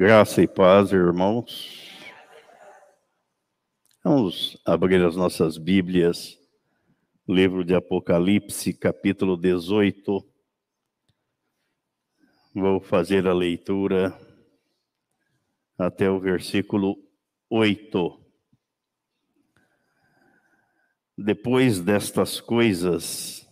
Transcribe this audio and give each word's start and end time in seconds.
Graça 0.00 0.40
e 0.40 0.46
paz, 0.46 0.92
irmãos. 0.92 1.90
Vamos 4.04 4.56
abrir 4.64 5.04
as 5.04 5.16
nossas 5.16 5.58
Bíblias, 5.58 6.38
livro 7.28 7.64
de 7.64 7.74
Apocalipse, 7.74 8.72
capítulo 8.72 9.36
18. 9.36 10.24
Vou 12.54 12.78
fazer 12.78 13.26
a 13.26 13.32
leitura 13.34 14.16
até 15.76 16.08
o 16.08 16.20
versículo 16.20 16.96
8. 17.50 18.24
Depois 21.18 21.80
destas 21.80 22.40
coisas, 22.40 23.44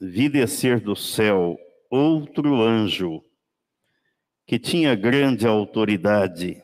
vi 0.00 0.30
descer 0.30 0.80
do 0.80 0.96
céu 0.96 1.58
outro 1.90 2.62
anjo 2.62 3.22
que 4.46 4.58
tinha 4.58 4.94
grande 4.94 5.46
autoridade, 5.46 6.62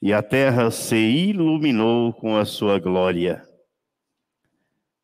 e 0.00 0.12
a 0.12 0.22
terra 0.22 0.70
se 0.70 0.96
iluminou 0.96 2.12
com 2.12 2.36
a 2.36 2.44
sua 2.44 2.78
glória. 2.78 3.42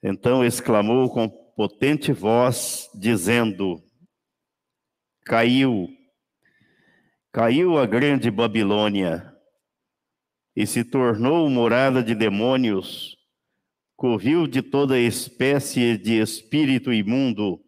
Então 0.02 0.44
exclamou 0.44 1.08
com 1.08 1.28
potente 1.28 2.12
voz, 2.12 2.88
dizendo: 2.94 3.82
Caiu, 5.24 5.88
caiu 7.32 7.78
a 7.78 7.86
grande 7.86 8.30
Babilônia, 8.30 9.34
e 10.54 10.66
se 10.66 10.84
tornou 10.84 11.48
morada 11.48 12.02
de 12.02 12.14
demônios, 12.14 13.16
covil 13.96 14.46
de 14.46 14.60
toda 14.60 14.98
espécie 14.98 15.96
de 15.96 16.20
espírito 16.20 16.92
imundo 16.92 17.64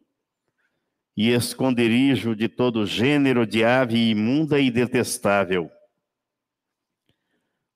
e 1.17 1.31
esconderijo 1.31 2.35
de 2.35 2.49
todo 2.49 2.87
gênero 2.87 3.47
de 3.47 3.65
ave 3.65 4.11
imunda 4.11 4.59
e 4.59 4.71
detestável. 4.71 5.71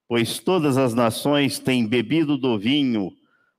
Pois 0.09 0.39
todas 0.39 0.77
as 0.77 0.95
nações 0.95 1.59
têm 1.59 1.87
bebido 1.87 2.39
do 2.39 2.59
vinho 2.59 3.11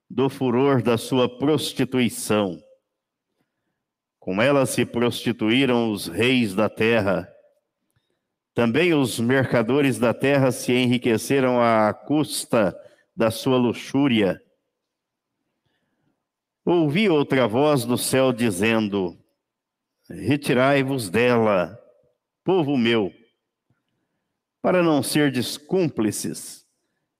do 0.09 0.29
furor 0.29 0.81
da 0.81 0.97
sua 0.97 1.27
prostituição. 1.37 2.61
Com 4.19 4.41
ela 4.41 4.65
se 4.65 4.85
prostituíram 4.85 5.91
os 5.91 6.07
reis 6.07 6.53
da 6.55 6.69
terra. 6.69 7.27
Também 8.53 8.93
os 8.93 9.19
mercadores 9.19 9.99
da 9.99 10.13
terra 10.13 10.51
se 10.51 10.71
enriqueceram 10.71 11.61
à 11.61 11.93
custa 11.93 12.75
da 13.15 13.29
sua 13.29 13.57
luxúria. 13.57 14.41
Ouvi 16.63 17.09
outra 17.09 17.47
voz 17.47 17.85
do 17.85 17.97
céu 17.97 18.31
dizendo: 18.31 19.15
Retirai-vos 20.07 21.09
dela, 21.09 21.79
povo 22.43 22.77
meu, 22.77 23.11
para 24.61 24.83
não 24.83 25.01
serdes 25.01 25.57
cúmplices 25.57 26.63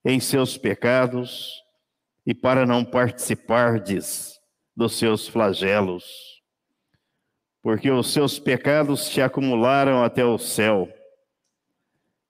em 0.05 0.19
seus 0.19 0.55
pecados 0.55 1.52
e 2.27 2.36
para 2.36 2.64
não 2.64 2.86
participardes 2.86 4.39
dos 4.75 5.00
seus 5.00 5.27
flagelos, 5.27 6.44
porque 7.59 7.89
os 7.89 8.14
seus 8.14 8.38
pecados 8.38 9.08
se 9.08 9.20
acumularam 9.20 10.04
até 10.04 10.23
o 10.23 10.38
céu. 10.38 10.88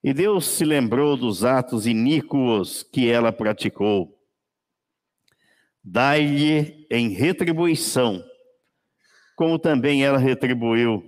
E 0.01 0.13
Deus 0.13 0.45
se 0.45 0.63
lembrou 0.63 1.17
dos 1.17 1.43
atos 1.43 1.85
iníquos 1.85 2.81
que 2.81 3.09
ela 3.09 3.33
praticou. 3.33 4.17
Dai-lhe 5.83 6.87
em 6.89 7.09
retribuição 7.09 8.23
como 9.35 9.59
também 9.59 10.03
ela 10.03 10.17
retribuiu, 10.17 11.03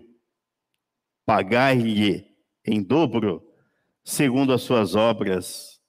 pagai-lhe 1.25 2.25
em 2.65 2.83
dobro, 2.83 3.41
segundo 4.03 4.53
as 4.53 4.61
suas 4.61 4.95
obras. 4.95 5.79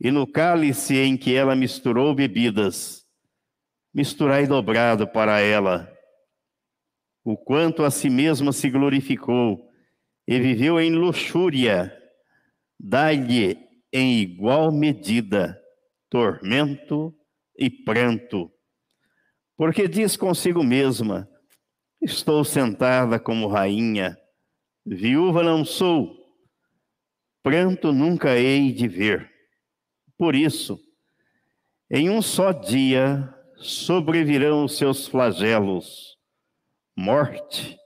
E 0.00 0.10
no 0.10 0.26
cálice 0.26 0.96
em 0.96 1.16
que 1.16 1.34
ela 1.34 1.56
misturou 1.56 2.14
bebidas, 2.14 3.04
misturai 3.92 4.46
dobrado 4.46 5.08
para 5.08 5.40
ela. 5.40 5.92
O 7.24 7.36
quanto 7.36 7.82
a 7.82 7.90
si 7.90 8.08
mesma 8.08 8.52
se 8.52 8.70
glorificou 8.70 9.68
e 10.26 10.38
viveu 10.38 10.80
em 10.80 10.92
luxúria, 10.92 11.92
dai-lhe 12.78 13.58
em 13.92 14.20
igual 14.20 14.70
medida 14.70 15.60
tormento 16.08 17.14
e 17.58 17.68
pranto. 17.68 18.50
Porque 19.56 19.88
diz 19.88 20.16
consigo 20.16 20.62
mesma: 20.62 21.28
Estou 22.00 22.44
sentada 22.44 23.18
como 23.18 23.48
rainha, 23.48 24.16
viúva 24.86 25.42
não 25.42 25.64
sou, 25.64 26.16
pranto 27.42 27.92
nunca 27.92 28.38
hei 28.38 28.72
de 28.72 28.86
ver. 28.86 29.28
Por 30.16 30.36
isso, 30.36 30.78
em 31.90 32.08
um 32.08 32.22
só 32.22 32.52
dia 32.52 33.34
sobrevirão 33.56 34.64
os 34.64 34.76
seus 34.76 35.08
flagelos, 35.08 36.16
morte, 36.96 37.76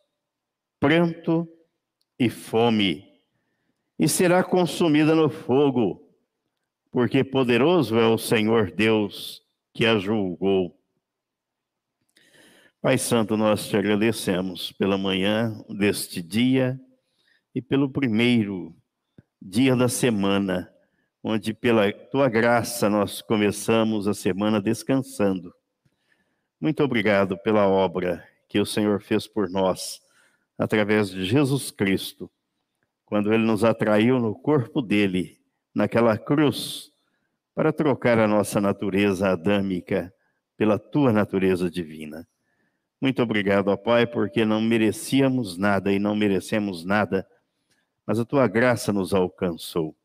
pranto 0.78 1.48
e 2.18 2.28
fome, 2.28 3.08
e 3.98 4.06
será 4.06 4.44
consumida 4.44 5.14
no 5.14 5.30
fogo, 5.30 6.06
porque 6.90 7.24
poderoso 7.24 7.98
é 7.98 8.06
o 8.06 8.18
Senhor 8.18 8.70
Deus 8.70 9.42
que 9.72 9.86
a 9.86 9.98
julgou. 9.98 10.81
Pai 12.82 12.98
Santo, 12.98 13.36
nós 13.36 13.68
te 13.68 13.76
agradecemos 13.76 14.72
pela 14.72 14.98
manhã 14.98 15.56
deste 15.68 16.20
dia 16.20 16.76
e 17.54 17.62
pelo 17.62 17.88
primeiro 17.88 18.74
dia 19.40 19.76
da 19.76 19.88
semana, 19.88 20.68
onde 21.22 21.54
pela 21.54 21.92
tua 21.92 22.28
graça 22.28 22.90
nós 22.90 23.22
começamos 23.22 24.08
a 24.08 24.14
semana 24.14 24.60
descansando. 24.60 25.54
Muito 26.60 26.82
obrigado 26.82 27.38
pela 27.38 27.68
obra 27.68 28.28
que 28.48 28.58
o 28.58 28.66
Senhor 28.66 29.00
fez 29.00 29.28
por 29.28 29.48
nós 29.48 30.02
através 30.58 31.08
de 31.08 31.24
Jesus 31.24 31.70
Cristo, 31.70 32.28
quando 33.06 33.32
ele 33.32 33.44
nos 33.44 33.62
atraiu 33.62 34.18
no 34.18 34.34
corpo 34.34 34.82
dele, 34.82 35.40
naquela 35.72 36.18
cruz, 36.18 36.90
para 37.54 37.72
trocar 37.72 38.18
a 38.18 38.26
nossa 38.26 38.60
natureza 38.60 39.28
adâmica 39.28 40.12
pela 40.56 40.80
tua 40.80 41.12
natureza 41.12 41.70
divina. 41.70 42.26
Muito 43.02 43.20
obrigado, 43.20 43.66
ó 43.66 43.76
Pai, 43.76 44.06
porque 44.06 44.44
não 44.44 44.60
merecíamos 44.60 45.58
nada 45.58 45.92
e 45.92 45.98
não 45.98 46.14
merecemos 46.14 46.84
nada, 46.84 47.26
mas 48.06 48.20
a 48.20 48.24
tua 48.24 48.46
graça 48.46 48.92
nos 48.92 49.12
alcançou. 49.12 49.96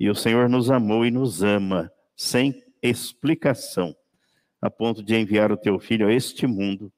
E 0.00 0.10
o 0.10 0.14
Senhor 0.14 0.48
nos 0.48 0.68
amou 0.68 1.06
e 1.06 1.10
nos 1.12 1.44
ama 1.44 1.88
sem 2.16 2.64
explicação, 2.82 3.94
a 4.60 4.68
ponto 4.68 5.04
de 5.04 5.14
enviar 5.14 5.52
o 5.52 5.56
teu 5.56 5.78
filho 5.78 6.08
a 6.08 6.12
este 6.12 6.48
mundo 6.48 6.92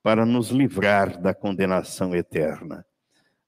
para 0.00 0.24
nos 0.24 0.50
livrar 0.50 1.20
da 1.20 1.34
condenação 1.34 2.14
eterna. 2.14 2.86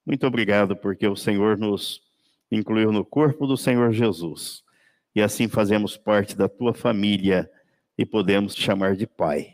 Muito 0.05 0.27
obrigado, 0.27 0.75
porque 0.75 1.07
o 1.07 1.15
Senhor 1.15 1.57
nos 1.57 2.03
incluiu 2.51 2.91
no 2.91 3.05
corpo 3.05 3.47
do 3.47 3.57
Senhor 3.57 3.93
Jesus. 3.93 4.65
E 5.15 5.23
assim 5.23 5.47
fazemos 5.47 5.97
parte 5.97 6.37
da 6.37 6.49
tua 6.49 6.75
família 6.75 7.49
e 7.97 8.05
podemos 8.05 8.53
te 8.53 8.63
chamar 8.63 8.97
de 8.97 9.07
Pai 9.07 9.54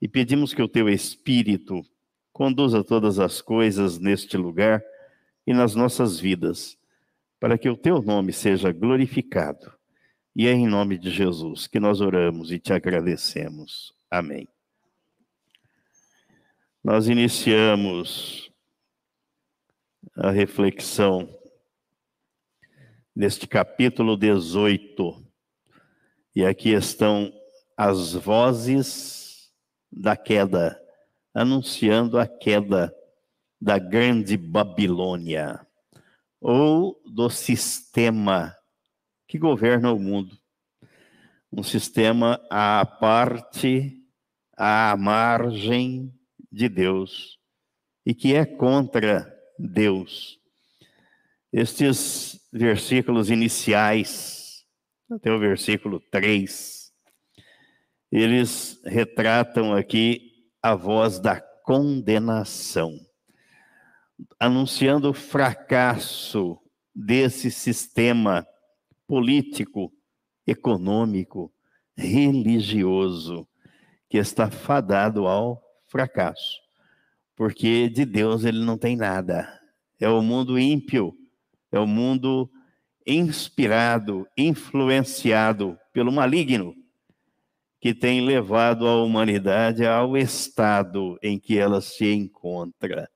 e 0.00 0.08
pedimos 0.08 0.54
que 0.54 0.62
o 0.62 0.68
teu 0.68 0.88
Espírito 0.88 1.82
conduza 2.32 2.84
todas 2.84 3.18
as 3.18 3.40
coisas 3.40 3.98
neste 3.98 4.36
lugar 4.36 4.82
e 5.46 5.52
nas 5.52 5.74
nossas 5.74 6.20
vidas, 6.20 6.78
para 7.40 7.58
que 7.58 7.68
o 7.68 7.76
teu 7.76 8.00
nome 8.00 8.32
seja 8.32 8.70
glorificado. 8.70 9.72
E 10.36 10.46
é 10.46 10.52
em 10.52 10.66
nome 10.66 10.98
de 10.98 11.10
Jesus 11.10 11.66
que 11.66 11.80
nós 11.80 12.00
oramos 12.00 12.52
e 12.52 12.58
te 12.58 12.72
agradecemos. 12.72 13.92
Amém. 14.10 14.46
Nós 16.82 17.08
iniciamos 17.08 18.52
a 20.14 20.30
reflexão 20.30 21.28
neste 23.14 23.48
capítulo 23.48 24.16
18. 24.16 25.26
E 26.36 26.44
aqui 26.44 26.70
estão 26.70 27.32
as 27.76 28.12
vozes 28.12 29.27
da 29.90 30.16
queda, 30.16 30.80
anunciando 31.34 32.18
a 32.18 32.26
queda 32.26 32.94
da 33.60 33.78
grande 33.78 34.36
Babilônia, 34.36 35.66
ou 36.40 37.00
do 37.06 37.28
sistema 37.28 38.56
que 39.26 39.38
governa 39.38 39.92
o 39.92 39.98
mundo. 39.98 40.38
Um 41.52 41.62
sistema 41.62 42.40
à 42.50 42.84
parte, 42.84 44.02
à 44.56 44.96
margem 44.96 46.14
de 46.50 46.68
Deus, 46.68 47.38
e 48.04 48.14
que 48.14 48.34
é 48.34 48.44
contra 48.44 49.34
Deus. 49.58 50.38
Estes 51.52 52.40
versículos 52.52 53.30
iniciais, 53.30 54.64
até 55.10 55.32
o 55.32 55.38
versículo 55.38 56.00
3, 56.10 56.77
eles 58.10 58.80
retratam 58.84 59.74
aqui 59.74 60.32
a 60.62 60.74
voz 60.74 61.18
da 61.20 61.40
condenação. 61.40 62.98
anunciando 64.40 65.10
o 65.10 65.14
fracasso 65.14 66.58
desse 66.94 67.50
sistema 67.50 68.46
político, 69.06 69.92
econômico, 70.46 71.52
religioso, 71.96 73.46
que 74.08 74.18
está 74.18 74.50
fadado 74.50 75.26
ao 75.26 75.62
fracasso. 75.86 76.58
Porque 77.36 77.88
de 77.88 78.04
Deus 78.04 78.44
ele 78.44 78.64
não 78.64 78.76
tem 78.76 78.96
nada. 78.96 79.48
É 80.00 80.08
o 80.08 80.22
mundo 80.22 80.58
ímpio, 80.58 81.14
é 81.70 81.78
o 81.78 81.86
mundo 81.86 82.50
inspirado, 83.06 84.26
influenciado 84.36 85.78
pelo 85.92 86.12
maligno, 86.12 86.74
que 87.88 87.94
tem 87.94 88.20
levado 88.20 88.86
a 88.86 89.02
humanidade 89.02 89.86
ao 89.86 90.14
estado 90.14 91.18
em 91.22 91.38
que 91.38 91.56
ela 91.56 91.80
se 91.80 92.04
encontra. 92.12 93.08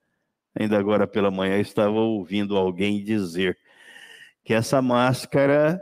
Ainda 0.59 0.79
agora 0.79 1.07
pela 1.07 1.31
manhã 1.31 1.59
estava 1.59 2.01
ouvindo 2.01 2.57
alguém 2.57 3.05
dizer 3.05 3.59
que 4.43 4.55
essa 4.55 4.81
máscara 4.81 5.79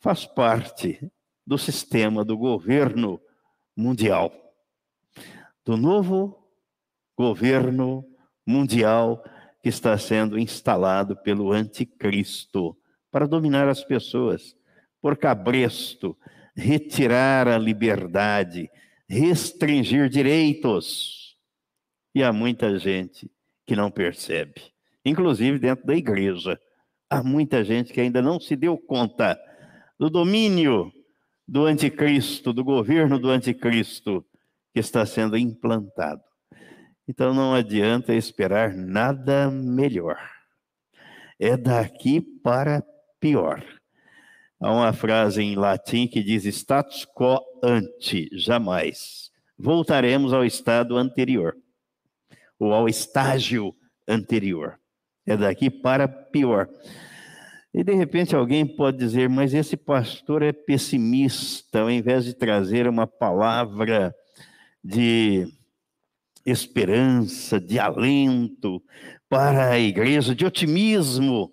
faz 0.00 0.24
parte 0.24 0.98
do 1.46 1.58
sistema 1.58 2.24
do 2.24 2.38
governo 2.38 3.20
mundial, 3.76 4.32
do 5.62 5.76
novo 5.76 6.42
governo 7.14 8.02
mundial 8.46 9.22
que 9.62 9.68
está 9.68 9.98
sendo 9.98 10.38
instalado 10.38 11.14
pelo 11.18 11.52
anticristo 11.52 12.74
para 13.10 13.26
dominar 13.26 13.68
as 13.68 13.84
pessoas, 13.84 14.56
por 15.02 15.18
cabresto, 15.18 16.16
retirar 16.56 17.46
a 17.46 17.58
liberdade, 17.58 18.70
restringir 19.08 20.08
direitos. 20.08 21.36
E 22.14 22.22
há 22.22 22.32
muita 22.32 22.78
gente 22.78 23.30
que 23.66 23.76
não 23.76 23.90
percebe, 23.90 24.62
inclusive 25.04 25.58
dentro 25.58 25.86
da 25.86 25.94
igreja. 25.94 26.58
Há 27.10 27.22
muita 27.22 27.62
gente 27.62 27.92
que 27.92 28.00
ainda 28.00 28.22
não 28.22 28.40
se 28.40 28.56
deu 28.56 28.78
conta 28.78 29.38
do 29.98 30.08
domínio 30.08 30.92
do 31.46 31.66
anticristo, 31.66 32.52
do 32.52 32.64
governo 32.64 33.18
do 33.18 33.30
anticristo 33.30 34.24
que 34.72 34.80
está 34.80 35.06
sendo 35.06 35.36
implantado. 35.36 36.22
Então 37.06 37.32
não 37.32 37.54
adianta 37.54 38.14
esperar 38.14 38.74
nada 38.74 39.50
melhor. 39.50 40.18
É 41.38 41.56
daqui 41.56 42.20
para 42.20 42.82
pior. 43.20 43.62
Há 44.60 44.72
uma 44.72 44.92
frase 44.92 45.42
em 45.42 45.54
latim 45.54 46.06
que 46.06 46.22
diz 46.22 46.44
status 46.44 47.06
quo 47.14 47.38
ante, 47.62 48.28
jamais. 48.32 49.30
Voltaremos 49.58 50.32
ao 50.32 50.44
estado 50.44 50.96
anterior, 50.96 51.56
ou 52.58 52.72
ao 52.72 52.88
estágio 52.88 53.74
anterior. 54.08 54.78
É 55.26 55.36
daqui 55.36 55.68
para 55.68 56.08
pior. 56.08 56.68
E 57.74 57.84
de 57.84 57.92
repente 57.92 58.34
alguém 58.34 58.66
pode 58.66 58.96
dizer, 58.96 59.28
mas 59.28 59.52
esse 59.52 59.76
pastor 59.76 60.42
é 60.42 60.52
pessimista, 60.52 61.80
ao 61.80 61.90
invés 61.90 62.24
de 62.24 62.32
trazer 62.32 62.88
uma 62.88 63.06
palavra 63.06 64.14
de 64.82 65.46
esperança, 66.46 67.60
de 67.60 67.78
alento 67.78 68.82
para 69.28 69.70
a 69.70 69.78
igreja, 69.78 70.34
de 70.34 70.46
otimismo. 70.46 71.52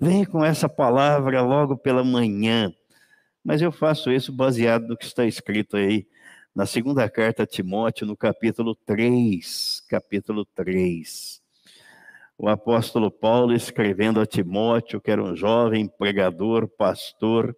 Vem 0.00 0.24
com 0.24 0.44
essa 0.44 0.68
palavra 0.68 1.40
logo 1.42 1.76
pela 1.76 2.04
manhã. 2.04 2.72
Mas 3.44 3.62
eu 3.62 3.70
faço 3.70 4.10
isso 4.10 4.32
baseado 4.32 4.88
no 4.88 4.96
que 4.96 5.04
está 5.04 5.24
escrito 5.24 5.76
aí 5.76 6.06
na 6.54 6.66
segunda 6.66 7.08
carta 7.08 7.42
a 7.42 7.46
Timóteo, 7.46 8.06
no 8.06 8.16
capítulo 8.16 8.74
3. 8.74 9.82
Capítulo 9.88 10.44
3. 10.54 11.40
O 12.38 12.48
apóstolo 12.48 13.10
Paulo 13.10 13.54
escrevendo 13.54 14.20
a 14.20 14.26
Timóteo, 14.26 15.00
que 15.00 15.10
era 15.10 15.22
um 15.22 15.36
jovem 15.36 15.86
pregador, 15.86 16.68
pastor. 16.68 17.56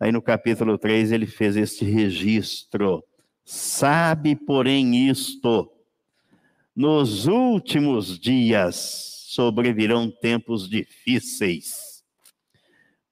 Aí 0.00 0.10
no 0.10 0.20
capítulo 0.20 0.76
3 0.76 1.12
ele 1.12 1.26
fez 1.26 1.56
este 1.56 1.84
registro. 1.84 3.04
Sabe, 3.44 4.34
porém, 4.34 5.08
isto: 5.08 5.70
nos 6.74 7.26
últimos 7.26 8.18
dias 8.18 9.21
sobrevirão 9.34 10.10
tempos 10.10 10.68
difíceis, 10.68 12.04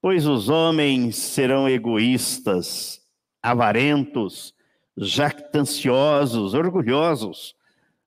pois 0.02 0.26
os 0.26 0.50
homens 0.50 1.16
serão 1.16 1.66
egoístas, 1.66 3.00
avarentos, 3.42 4.54
jactanciosos, 4.98 6.52
orgulhosos, 6.52 7.54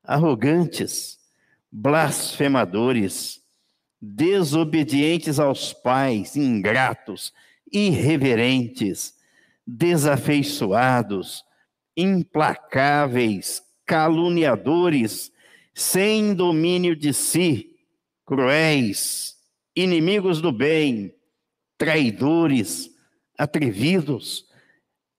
arrogantes, 0.04 1.18
blasfemadores, 1.72 3.42
desobedientes 4.00 5.40
aos 5.40 5.74
pais, 5.74 6.36
ingratos, 6.36 7.34
irreverentes, 7.72 9.16
desafeiçoados, 9.66 11.44
implacáveis, 11.98 13.64
caluniadores, 13.88 15.32
sem 15.74 16.36
domínio 16.36 16.96
de 16.96 17.12
si, 17.12 17.73
cruéis, 18.26 19.36
inimigos 19.76 20.42
do 20.42 20.52
bem, 20.52 21.14
traidores, 21.78 22.90
atrevidos, 23.38 24.46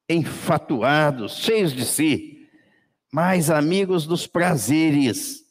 enfatuados, 0.08 1.36
cheios 1.38 1.72
de 1.72 1.84
si, 1.84 2.48
mais 3.12 3.50
amigos 3.50 4.06
dos 4.06 4.26
prazeres 4.26 5.44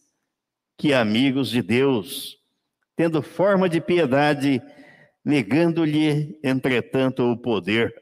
que 0.77 0.93
amigos 0.93 1.49
de 1.49 1.61
Deus, 1.61 2.37
tendo 2.95 3.21
forma 3.21 3.69
de 3.69 3.79
piedade, 3.79 4.61
negando-lhe, 5.23 6.37
entretanto, 6.43 7.23
o 7.23 7.37
poder. 7.37 7.93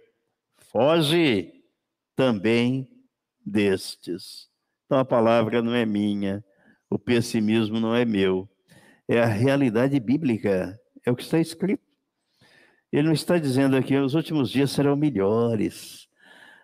Foge 0.58 1.52
também 2.16 2.90
destes. 3.46 4.50
Então 4.86 5.00
a 5.00 5.06
palavra 5.06 5.62
não 5.62 5.74
é 5.74 5.86
minha, 5.86 6.44
o 6.90 6.98
pessimismo 6.98 7.80
não 7.80 7.96
é 7.96 8.04
meu, 8.04 8.50
é 9.14 9.22
a 9.22 9.26
realidade 9.26 10.00
bíblica, 10.00 10.80
é 11.06 11.12
o 11.12 11.16
que 11.18 11.24
está 11.24 11.38
escrito. 11.38 11.84
Ele 12.90 13.08
não 13.08 13.14
está 13.14 13.38
dizendo 13.38 13.76
aqui, 13.76 13.94
os 13.98 14.16
últimos 14.16 14.50
dias 14.50 14.72
serão 14.72 14.96
melhores, 14.96 16.08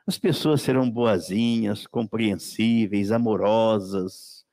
as 0.06 0.18
pessoas 0.18 0.62
serão 0.62 0.90
boazinhas, 0.90 1.86
compreensíveis, 1.86 3.12
amorosas. 3.12 4.46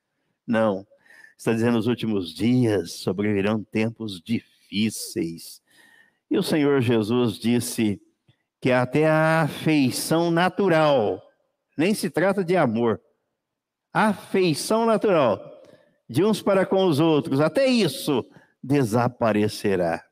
Não, 0.45 0.85
está 1.37 1.53
dizendo 1.53 1.77
os 1.77 1.87
últimos 1.87 2.33
dias 2.33 2.91
sobrevirão 2.91 3.63
tempos 3.63 4.21
difíceis. 4.21 5.61
E 6.29 6.37
o 6.37 6.43
Senhor 6.43 6.81
Jesus 6.81 7.37
disse 7.37 8.01
que 8.59 8.71
até 8.71 9.07
a 9.07 9.43
afeição 9.43 10.29
natural, 10.31 11.23
nem 11.77 11.93
se 11.93 12.09
trata 12.09 12.43
de 12.43 12.57
amor, 12.57 12.99
afeição 13.93 14.85
natural 14.85 15.54
de 16.09 16.23
uns 16.23 16.41
para 16.41 16.65
com 16.65 16.85
os 16.85 16.99
outros, 16.99 17.39
até 17.39 17.65
isso 17.65 18.25
desaparecerá. 18.61 20.03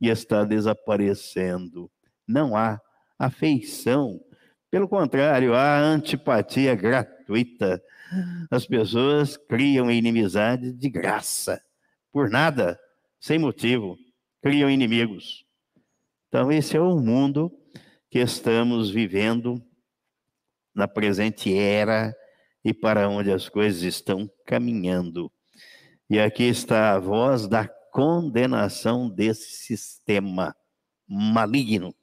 E 0.00 0.08
está 0.08 0.44
desaparecendo. 0.44 1.90
Não 2.26 2.56
há 2.56 2.80
afeição. 3.18 4.20
Pelo 4.70 4.88
contrário, 4.88 5.54
há 5.54 5.78
antipatia 5.78 6.74
gratuita. 6.74 7.82
As 8.50 8.66
pessoas 8.66 9.36
criam 9.36 9.90
inimizade 9.90 10.72
de 10.72 10.90
graça, 10.90 11.60
por 12.12 12.28
nada, 12.28 12.78
sem 13.20 13.38
motivo, 13.38 13.96
criam 14.42 14.68
inimigos. 14.68 15.44
Então, 16.28 16.52
esse 16.52 16.76
é 16.76 16.80
o 16.80 16.98
mundo 16.98 17.50
que 18.10 18.18
estamos 18.18 18.90
vivendo 18.90 19.64
na 20.74 20.88
presente 20.88 21.56
era 21.56 22.14
e 22.64 22.72
para 22.72 23.08
onde 23.08 23.30
as 23.30 23.48
coisas 23.48 23.82
estão 23.82 24.30
caminhando. 24.46 25.30
E 26.08 26.18
aqui 26.18 26.44
está 26.44 26.94
a 26.94 26.98
voz 26.98 27.46
da 27.46 27.68
condenação 27.92 29.08
desse 29.08 29.52
sistema 29.66 30.56
maligno. 31.06 31.94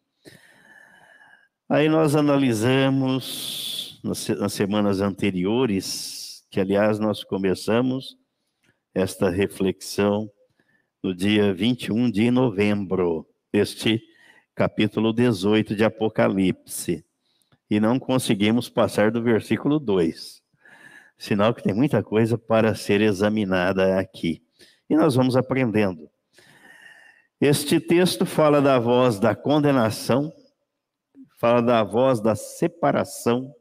Aí 1.68 1.90
nós 1.90 2.16
analisamos 2.16 4.00
nas 4.04 4.54
semanas 4.54 5.00
anteriores, 5.00 6.46
que 6.50 6.60
aliás 6.60 7.00
nós 7.00 7.24
começamos 7.24 8.18
esta 8.94 9.30
reflexão 9.30 10.30
no 11.02 11.16
dia 11.16 11.54
21 11.54 12.12
de 12.12 12.30
novembro, 12.30 13.26
este 13.54 14.04
capítulo 14.54 15.14
18 15.14 15.76
de 15.76 15.84
Apocalipse. 15.84 17.06
E 17.70 17.80
não 17.80 17.98
conseguimos 17.98 18.70
passar 18.70 19.12
do 19.12 19.24
versículo 19.24 19.80
2. 19.80 20.41
Sinal 21.22 21.54
que 21.54 21.62
tem 21.62 21.72
muita 21.72 22.02
coisa 22.02 22.36
para 22.36 22.74
ser 22.74 23.00
examinada 23.00 24.00
aqui. 24.00 24.42
E 24.90 24.96
nós 24.96 25.14
vamos 25.14 25.36
aprendendo. 25.38 26.10
Este 27.40 27.80
texto 27.80 28.26
fala 28.26 28.60
da 28.60 28.80
voz 28.80 29.20
da 29.20 29.36
condenação, 29.36 30.34
fala 31.40 31.62
da 31.62 31.84
voz 31.84 32.20
da 32.20 32.34
separação, 32.34 33.54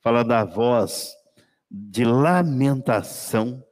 fala 0.00 0.24
da 0.24 0.44
voz 0.44 1.14
de 1.70 2.04
lamentação 2.04 3.64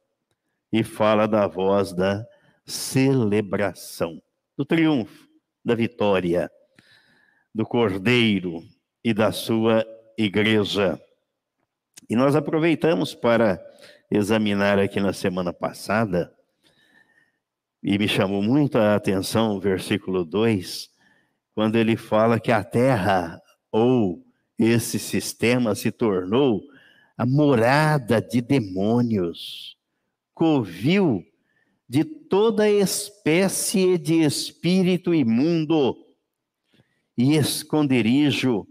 e 0.72 0.84
fala 0.84 1.26
da 1.26 1.48
voz 1.48 1.92
da 1.92 2.24
celebração, 2.64 4.22
do 4.56 4.64
triunfo, 4.64 5.26
da 5.64 5.74
vitória, 5.74 6.48
do 7.52 7.66
Cordeiro 7.66 8.62
e 9.02 9.12
da 9.12 9.32
sua 9.32 9.84
igreja. 10.16 10.96
E 12.10 12.16
nós 12.16 12.34
aproveitamos 12.34 13.14
para 13.14 13.64
examinar 14.10 14.80
aqui 14.80 14.98
na 14.98 15.12
semana 15.12 15.52
passada, 15.52 16.34
e 17.80 17.96
me 17.96 18.08
chamou 18.08 18.42
muito 18.42 18.76
a 18.78 18.96
atenção 18.96 19.56
o 19.56 19.60
versículo 19.60 20.24
2, 20.24 20.90
quando 21.54 21.76
ele 21.76 21.96
fala 21.96 22.40
que 22.40 22.50
a 22.50 22.64
terra 22.64 23.40
ou 23.70 24.26
esse 24.58 24.98
sistema 24.98 25.72
se 25.76 25.92
tornou 25.92 26.60
a 27.16 27.24
morada 27.24 28.20
de 28.20 28.40
demônios, 28.40 29.76
covil 30.34 31.24
de 31.88 32.02
toda 32.02 32.68
espécie 32.68 33.96
de 33.96 34.22
espírito 34.22 35.14
imundo 35.14 35.96
e 37.16 37.36
esconderijo 37.36 38.66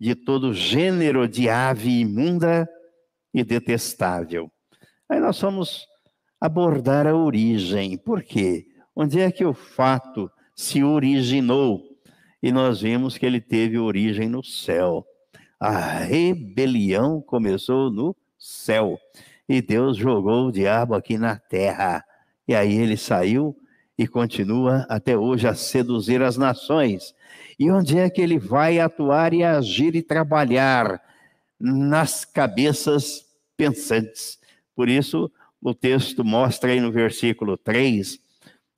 de 0.00 0.14
todo 0.14 0.54
gênero 0.54 1.28
de 1.28 1.50
ave 1.50 2.00
imunda 2.00 2.66
e 3.34 3.44
detestável. 3.44 4.50
Aí 5.08 5.20
nós 5.20 5.38
vamos 5.40 5.86
abordar 6.40 7.06
a 7.06 7.14
origem. 7.14 7.98
Por 7.98 8.22
quê? 8.22 8.66
Onde 8.96 9.20
é 9.20 9.30
que 9.30 9.44
o 9.44 9.52
fato 9.52 10.30
se 10.56 10.82
originou? 10.82 11.82
E 12.42 12.50
nós 12.50 12.80
vimos 12.80 13.18
que 13.18 13.26
ele 13.26 13.40
teve 13.40 13.78
origem 13.78 14.28
no 14.28 14.42
céu. 14.42 15.04
A 15.58 15.78
rebelião 15.78 17.20
começou 17.20 17.90
no 17.90 18.16
céu. 18.38 18.98
E 19.46 19.60
Deus 19.60 19.98
jogou 19.98 20.46
o 20.46 20.52
diabo 20.52 20.94
aqui 20.94 21.18
na 21.18 21.36
terra. 21.36 22.02
E 22.48 22.54
aí 22.54 22.74
ele 22.74 22.96
saiu 22.96 23.54
e 23.98 24.08
continua 24.08 24.86
até 24.88 25.18
hoje 25.18 25.46
a 25.46 25.54
seduzir 25.54 26.22
as 26.22 26.38
nações. 26.38 27.14
E 27.60 27.70
onde 27.70 27.98
é 27.98 28.08
que 28.08 28.22
ele 28.22 28.38
vai 28.38 28.78
atuar 28.78 29.34
e 29.34 29.44
agir 29.44 29.94
e 29.94 30.00
trabalhar? 30.00 30.98
Nas 31.60 32.24
cabeças 32.24 33.26
pensantes. 33.54 34.38
Por 34.74 34.88
isso, 34.88 35.30
o 35.60 35.74
texto 35.74 36.24
mostra 36.24 36.70
aí 36.70 36.80
no 36.80 36.90
versículo 36.90 37.58
3 37.58 38.18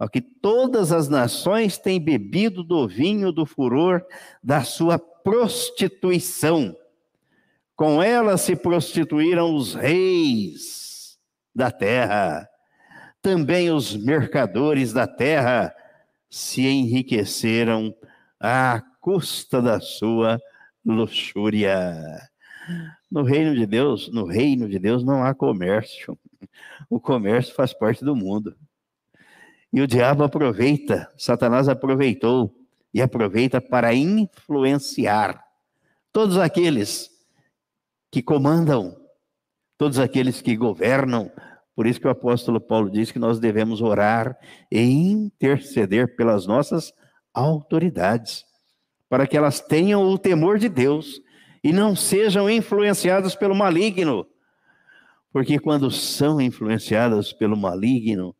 ó, 0.00 0.08
que 0.08 0.20
todas 0.20 0.90
as 0.90 1.08
nações 1.08 1.78
têm 1.78 2.00
bebido 2.00 2.64
do 2.64 2.88
vinho 2.88 3.30
do 3.30 3.46
furor 3.46 4.04
da 4.42 4.64
sua 4.64 4.98
prostituição. 4.98 6.76
Com 7.76 8.02
ela 8.02 8.36
se 8.36 8.56
prostituíram 8.56 9.54
os 9.54 9.74
reis 9.74 11.20
da 11.54 11.70
terra. 11.70 12.48
Também 13.22 13.70
os 13.70 13.94
mercadores 13.94 14.92
da 14.92 15.06
terra 15.06 15.72
se 16.28 16.66
enriqueceram 16.66 17.94
à 18.42 18.82
custa 19.00 19.62
da 19.62 19.78
sua 19.78 20.40
luxúria. 20.84 21.96
No 23.08 23.22
reino 23.22 23.54
de 23.54 23.64
Deus, 23.64 24.10
no 24.12 24.26
reino 24.26 24.68
de 24.68 24.80
Deus 24.80 25.04
não 25.04 25.22
há 25.22 25.32
comércio. 25.32 26.18
O 26.90 26.98
comércio 26.98 27.54
faz 27.54 27.72
parte 27.72 28.04
do 28.04 28.16
mundo. 28.16 28.56
E 29.72 29.80
o 29.80 29.86
diabo 29.86 30.24
aproveita, 30.24 31.10
Satanás 31.16 31.68
aproveitou 31.68 32.52
e 32.92 33.00
aproveita 33.00 33.60
para 33.60 33.94
influenciar 33.94 35.42
todos 36.12 36.36
aqueles 36.36 37.10
que 38.10 38.22
comandam, 38.22 38.94
todos 39.78 39.98
aqueles 39.98 40.42
que 40.42 40.56
governam. 40.56 41.30
Por 41.74 41.86
isso 41.86 42.00
que 42.00 42.06
o 42.06 42.10
apóstolo 42.10 42.60
Paulo 42.60 42.90
diz 42.90 43.10
que 43.10 43.18
nós 43.18 43.38
devemos 43.38 43.80
orar 43.80 44.36
e 44.70 44.80
interceder 44.82 46.16
pelas 46.16 46.46
nossas 46.46 46.92
autoridades, 47.34 48.44
para 49.08 49.26
que 49.26 49.36
elas 49.36 49.60
tenham 49.60 50.02
o 50.02 50.18
temor 50.18 50.58
de 50.58 50.68
Deus 50.68 51.20
e 51.62 51.72
não 51.72 51.94
sejam 51.94 52.50
influenciadas 52.50 53.34
pelo 53.34 53.54
maligno. 53.54 54.26
Porque 55.32 55.58
quando 55.58 55.90
são 55.90 56.40
influenciadas 56.40 57.32
pelo 57.32 57.56
maligno, 57.56 58.34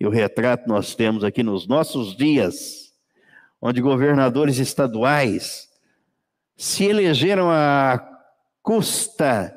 e 0.00 0.06
o 0.06 0.10
retrato 0.10 0.68
nós 0.68 0.94
temos 0.94 1.22
aqui 1.22 1.42
nos 1.42 1.66
nossos 1.68 2.16
dias, 2.16 2.92
onde 3.60 3.80
governadores 3.80 4.58
estaduais 4.58 5.68
se 6.56 6.84
elegeram 6.84 7.50
a 7.50 8.00
custa 8.62 9.56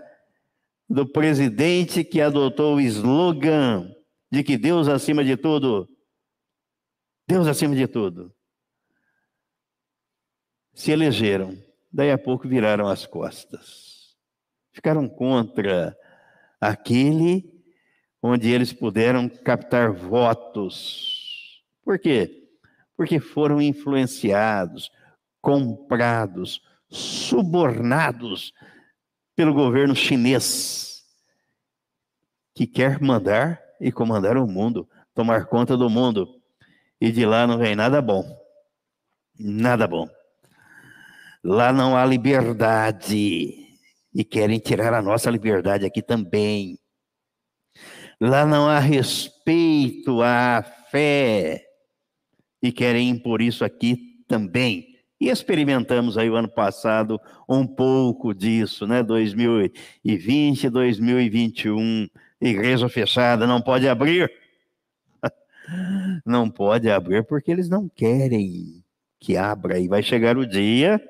do 0.88 1.08
presidente 1.08 2.04
que 2.04 2.22
adotou 2.22 2.75
o 2.75 2.82
slogan 2.82 3.92
de 4.32 4.44
que 4.44 4.58
Deus 4.58 4.88
acima 4.88 5.24
de 5.24 5.36
tudo, 5.36 5.89
Deus 7.27 7.48
acima 7.48 7.75
de 7.75 7.88
tudo. 7.88 8.35
Se 10.75 10.91
elegeram 10.91 11.58
daí 11.91 12.12
a 12.12 12.17
pouco 12.17 12.46
viraram 12.46 12.89
as 12.89 13.05
costas. 13.05 14.13
Ficaram 14.74 15.08
contra 15.08 15.98
aquele 16.60 17.50
onde 18.22 18.51
eles 18.51 18.74
puderam 18.74 19.29
captar 19.29 19.94
votos. 19.94 21.63
Por 21.82 21.98
quê? 21.98 22.50
Porque 22.98 23.17
foram 23.22 23.62
influenciados, 23.62 24.91
comprados, 25.41 26.62
subornados 26.89 28.53
pelo 29.34 29.53
governo 29.53 29.96
chinês, 29.96 31.05
que 32.53 32.67
quer 32.67 33.01
mandar 33.01 33.62
e 33.79 33.91
comandar 33.91 34.38
o 34.38 34.46
mundo, 34.46 34.89
tomar 35.13 35.46
conta 35.46 35.77
do 35.77 35.89
mundo. 35.89 36.41
E 37.00 37.12
de 37.12 37.25
lá 37.25 37.48
não 37.48 37.58
vem 37.58 37.75
nada 37.75 38.01
bom. 38.01 38.25
Nada 39.39 39.88
bom. 39.88 40.10
Lá 41.46 41.72
não 41.72 41.96
há 41.96 42.04
liberdade. 42.04 43.68
E 44.12 44.24
querem 44.24 44.58
tirar 44.58 44.96
a 44.96 45.02
nossa 45.02 45.30
liberdade 45.30 45.86
aqui 45.86 46.02
também. 46.02 46.80
Lá 48.20 48.48
não 48.48 48.68
há 48.68 48.80
respeito 48.80 50.24
à 50.24 50.66
fé. 50.90 51.64
E 52.64 52.72
querem 52.72 53.10
impor 53.10 53.44
isso 53.44 53.64
aqui 53.64 54.24
também. 54.28 54.88
E 55.22 55.30
experimentamos 55.30 56.18
aí 56.18 56.28
o 56.32 56.36
ano 56.36 56.50
passado 56.50 57.22
um 57.48 57.68
pouco 57.68 58.34
disso, 58.34 58.88
né? 58.88 59.04
2020, 59.04 60.68
2021, 60.68 62.08
igreja 62.42 62.90
fechada, 62.90 63.46
não 63.46 63.62
pode 63.62 63.88
abrir. 63.88 64.32
Não 66.25 66.50
pode 66.50 66.90
abrir 66.90 67.24
porque 67.24 67.52
eles 67.52 67.68
não 67.68 67.90
querem 67.90 68.84
que 69.20 69.36
abra. 69.36 69.80
E 69.80 69.88
vai 69.88 70.04
chegar 70.04 70.38
o 70.38 70.46
dia 70.46 71.02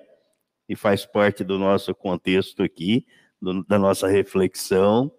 e 0.67 0.75
faz 0.75 1.05
parte 1.05 1.43
do 1.43 1.59
nosso 1.59 1.93
contexto 1.93 2.63
aqui, 2.63 3.05
do, 3.41 3.63
da 3.65 3.77
nossa 3.77 4.07
reflexão, 4.07 5.11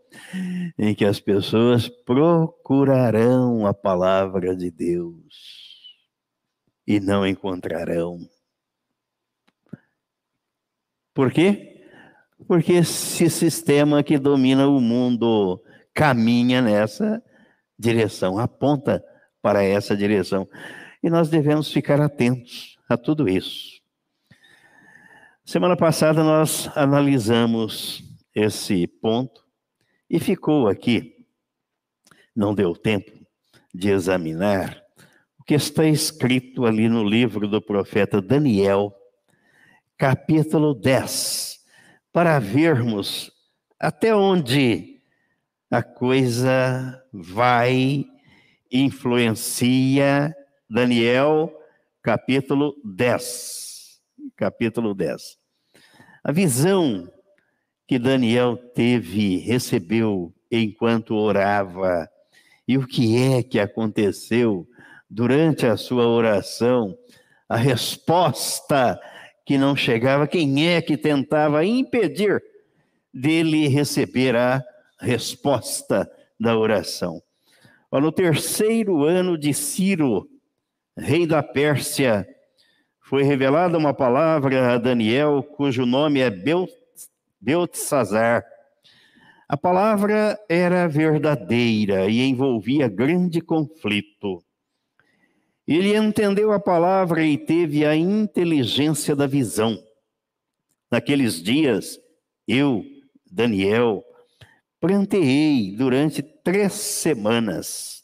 em 0.79 0.95
que 0.95 1.05
as 1.05 1.21
pessoas 1.21 1.88
procurarão 1.88 3.67
a 3.67 3.75
palavra 3.75 4.57
de 4.57 4.71
Deus 4.71 5.67
e 6.87 7.00
não 7.00 7.26
encontrarão. 7.26 8.19
Por 11.12 11.33
quê? 11.33 11.85
Porque 12.47 12.75
esse 12.75 13.31
sistema 13.31 14.03
que 14.03 14.19
domina 14.19 14.69
o 14.69 14.81
mundo 14.81 15.62
caminha 15.95 16.61
nessa 16.61 17.23
direção, 17.79 18.38
aponta 18.38 19.03
para 19.41 19.62
essa 19.62 19.97
direção. 19.97 20.49
E 21.03 21.09
nós 21.09 21.29
devemos 21.29 21.73
ficar 21.73 22.00
atentos 22.00 22.76
a 22.88 22.97
tudo 22.97 23.29
isso. 23.29 23.75
Semana 25.49 25.76
passada 25.76 26.25
nós 26.25 26.69
analisamos 26.75 28.03
esse 28.35 28.85
ponto 28.85 29.45
e 30.11 30.19
ficou 30.19 30.67
aqui, 30.67 31.25
não 32.35 32.53
deu 32.53 32.75
tempo 32.75 33.12
de 33.73 33.88
examinar 33.88 34.83
o 35.38 35.45
que 35.45 35.55
está 35.55 35.85
escrito 35.85 36.67
ali 36.67 36.88
no 36.88 37.05
livro 37.05 37.47
do 37.47 37.62
profeta 37.62 38.21
Daniel, 38.21 38.93
capítulo 39.97 40.75
10, 40.75 41.61
para 42.12 42.41
vermos 42.41 43.31
até 43.79 44.12
onde 44.17 45.00
a 45.71 45.81
coisa 45.81 47.00
vai, 47.12 48.05
influencia. 48.69 50.35
Daniel, 50.69 51.57
capítulo 52.03 52.75
10 52.85 53.75
capítulo 54.35 54.95
10. 54.95 55.38
A 56.25 56.33
visão 56.33 57.11
que 57.87 57.99
Daniel 57.99 58.56
teve, 58.56 59.38
recebeu 59.38 60.35
enquanto 60.50 61.14
orava, 61.14 62.09
e 62.66 62.76
o 62.76 62.87
que 62.87 63.16
é 63.16 63.42
que 63.42 63.61
aconteceu 63.61 64.66
durante 65.09 65.66
a 65.66 65.76
sua 65.76 66.06
oração, 66.06 66.97
a 67.49 67.56
resposta 67.56 69.00
que 69.45 69.56
não 69.56 69.76
chegava, 69.76 70.26
quem 70.26 70.66
é 70.68 70.83
que 70.83 70.97
tentava 70.97 71.64
impedir 71.64 72.42
dele 73.14 73.68
receber 73.68 74.35
a 74.35 74.64
resposta 74.99 76.11
da 76.38 76.59
oração? 76.59 77.23
no 77.92 78.12
terceiro 78.12 79.04
ano 79.04 79.38
de 79.38 79.54
Ciro, 79.54 80.28
rei 80.99 81.26
da 81.26 81.42
Pérsia, 81.42 82.28
foi 83.07 83.23
revelada 83.23 83.79
uma 83.79 83.95
palavra 83.95 84.75
a 84.75 84.79
Daniel, 84.79 85.41
cujo 85.41 85.87
nome 85.87 86.19
é 86.19 86.29
Beltesazar. 87.41 88.45
A 89.49 89.57
palavra 89.57 90.37
era 90.49 90.89
verdadeira 90.89 92.11
e 92.11 92.21
envolvia 92.21 92.89
grande 92.89 93.41
conflito. 93.41 94.43
Ele 95.69 95.95
entendeu 95.97 96.51
a 96.51 96.59
palavra 96.59 97.25
e 97.25 97.39
teve 97.39 97.87
a 97.87 97.95
inteligência 97.95 99.15
da 99.15 99.29
visão. 99.29 99.81
Naqueles 100.91 101.41
dias, 101.41 102.01
eu, 102.49 102.85
Daniel, 103.31 104.03
planteei 104.81 105.77
durante 105.77 106.23
três 106.23 106.73
semanas. 106.73 108.03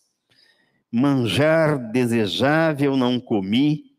Manjar 0.93 1.91
desejável 1.91 2.97
não 2.97 3.19
comi, 3.19 3.92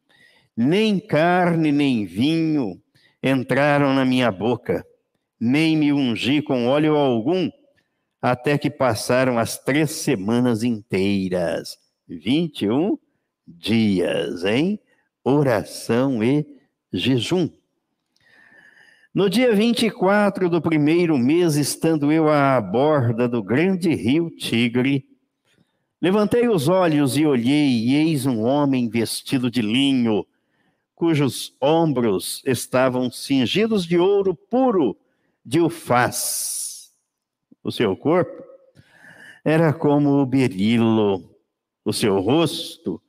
nem 0.55 0.99
carne 0.99 1.71
nem 1.71 2.05
vinho 2.05 2.81
entraram 3.21 3.93
na 3.93 4.03
minha 4.03 4.31
boca, 4.31 4.85
nem 5.39 5.77
me 5.77 5.93
ungi 5.93 6.41
com 6.41 6.67
óleo 6.67 6.95
algum, 6.95 7.49
até 8.21 8.57
que 8.57 8.69
passaram 8.69 9.39
as 9.39 9.57
três 9.57 9.91
semanas 9.91 10.63
inteiras. 10.63 11.77
21 12.07 12.97
dias, 13.47 14.43
em 14.43 14.79
oração 15.23 16.23
e 16.23 16.45
jejum. 16.91 17.49
No 19.13 19.29
dia 19.29 19.53
24 19.53 20.49
do 20.49 20.61
primeiro 20.61 21.17
mês, 21.17 21.55
estando 21.55 22.11
eu 22.11 22.29
à 22.29 22.59
borda 22.59 23.27
do 23.27 23.43
grande 23.43 23.93
rio 23.93 24.29
Tigre, 24.31 25.05
levantei 26.01 26.47
os 26.47 26.67
olhos 26.67 27.15
e 27.15 27.25
olhei, 27.25 27.69
e 27.69 27.95
eis 27.95 28.25
um 28.25 28.41
homem 28.41 28.89
vestido 28.89 29.51
de 29.51 29.61
linho, 29.61 30.25
cujos 30.95 31.55
ombros 31.61 32.41
estavam 32.45 33.11
cingidos 33.11 33.85
de 33.85 33.97
ouro 33.97 34.35
puro 34.35 34.97
de 35.45 35.59
ufaz. 35.59 36.91
O 37.63 37.71
seu 37.71 37.95
corpo 37.95 38.43
era 39.43 39.73
como 39.73 40.21
o 40.21 40.25
berilo, 40.25 41.29
o 41.83 41.91
seu 41.91 42.19
rosto 42.19 43.01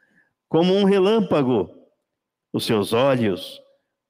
como 0.48 0.74
um 0.74 0.84
relâmpago, 0.84 1.70
os 2.52 2.64
seus 2.64 2.92
olhos 2.92 3.60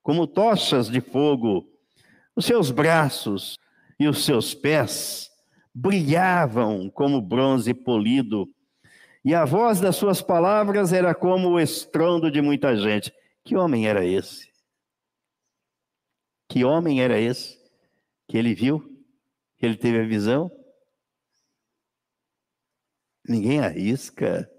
como 0.02 0.26
tochas 0.26 0.88
de 0.88 1.00
fogo 1.00 1.66
os 2.36 2.44
seus 2.44 2.70
braços 2.70 3.58
e 3.98 4.08
os 4.08 4.24
seus 4.24 4.54
pés 4.54 5.30
brilhavam 5.72 6.90
como 6.90 7.20
bronze 7.20 7.72
polido, 7.72 8.48
e 9.24 9.34
a 9.34 9.44
voz 9.44 9.80
das 9.80 9.96
suas 9.96 10.20
palavras 10.20 10.92
era 10.92 11.14
como 11.14 11.50
o 11.50 11.60
estrondo 11.60 12.30
de 12.30 12.42
muita 12.42 12.76
gente. 12.76 13.12
Que 13.44 13.56
homem 13.56 13.86
era 13.86 14.06
esse? 14.06 14.50
Que 16.48 16.64
homem 16.64 17.02
era 17.02 17.20
esse 17.20 17.62
que 18.26 18.38
ele 18.38 18.54
viu? 18.54 18.80
Que 19.58 19.66
ele 19.66 19.76
teve 19.76 20.00
a 20.00 20.06
visão? 20.06 20.50
Ninguém 23.28 23.60
arrisca. 23.60 24.50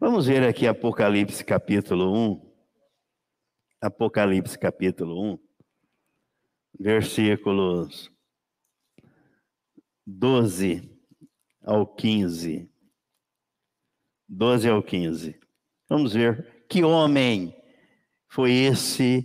Vamos 0.00 0.26
ver 0.26 0.42
aqui 0.42 0.66
Apocalipse 0.66 1.44
capítulo 1.44 2.12
1. 2.12 2.54
Apocalipse 3.82 4.58
capítulo 4.58 5.34
1 5.34 5.38
versículos 6.80 8.10
12 10.06 10.90
ao 11.62 11.86
15. 11.86 12.70
12 14.26 14.68
ao 14.68 14.82
15. 14.82 15.38
Vamos 15.88 16.14
ver 16.14 16.66
que 16.68 16.82
homem 16.82 17.54
foi 18.34 18.50
esse 18.50 19.24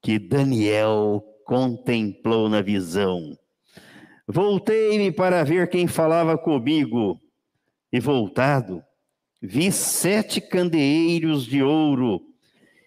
que 0.00 0.16
Daniel 0.16 1.24
contemplou 1.44 2.48
na 2.48 2.62
visão. 2.62 3.36
Voltei-me 4.28 5.10
para 5.10 5.42
ver 5.42 5.68
quem 5.68 5.88
falava 5.88 6.38
comigo, 6.38 7.20
e 7.92 7.98
voltado, 7.98 8.80
vi 9.42 9.72
sete 9.72 10.40
candeeiros 10.40 11.44
de 11.46 11.64
ouro 11.64 12.22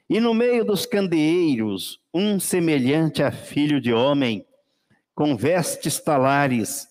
e 0.10 0.22
no 0.22 0.34
meio 0.34 0.64
dos 0.64 0.86
candeeiros, 0.86 2.00
um 2.14 2.40
semelhante 2.40 3.22
a 3.22 3.30
filho 3.30 3.82
de 3.82 3.92
homem, 3.92 4.46
com 5.14 5.36
vestes 5.36 6.00
talares, 6.00 6.88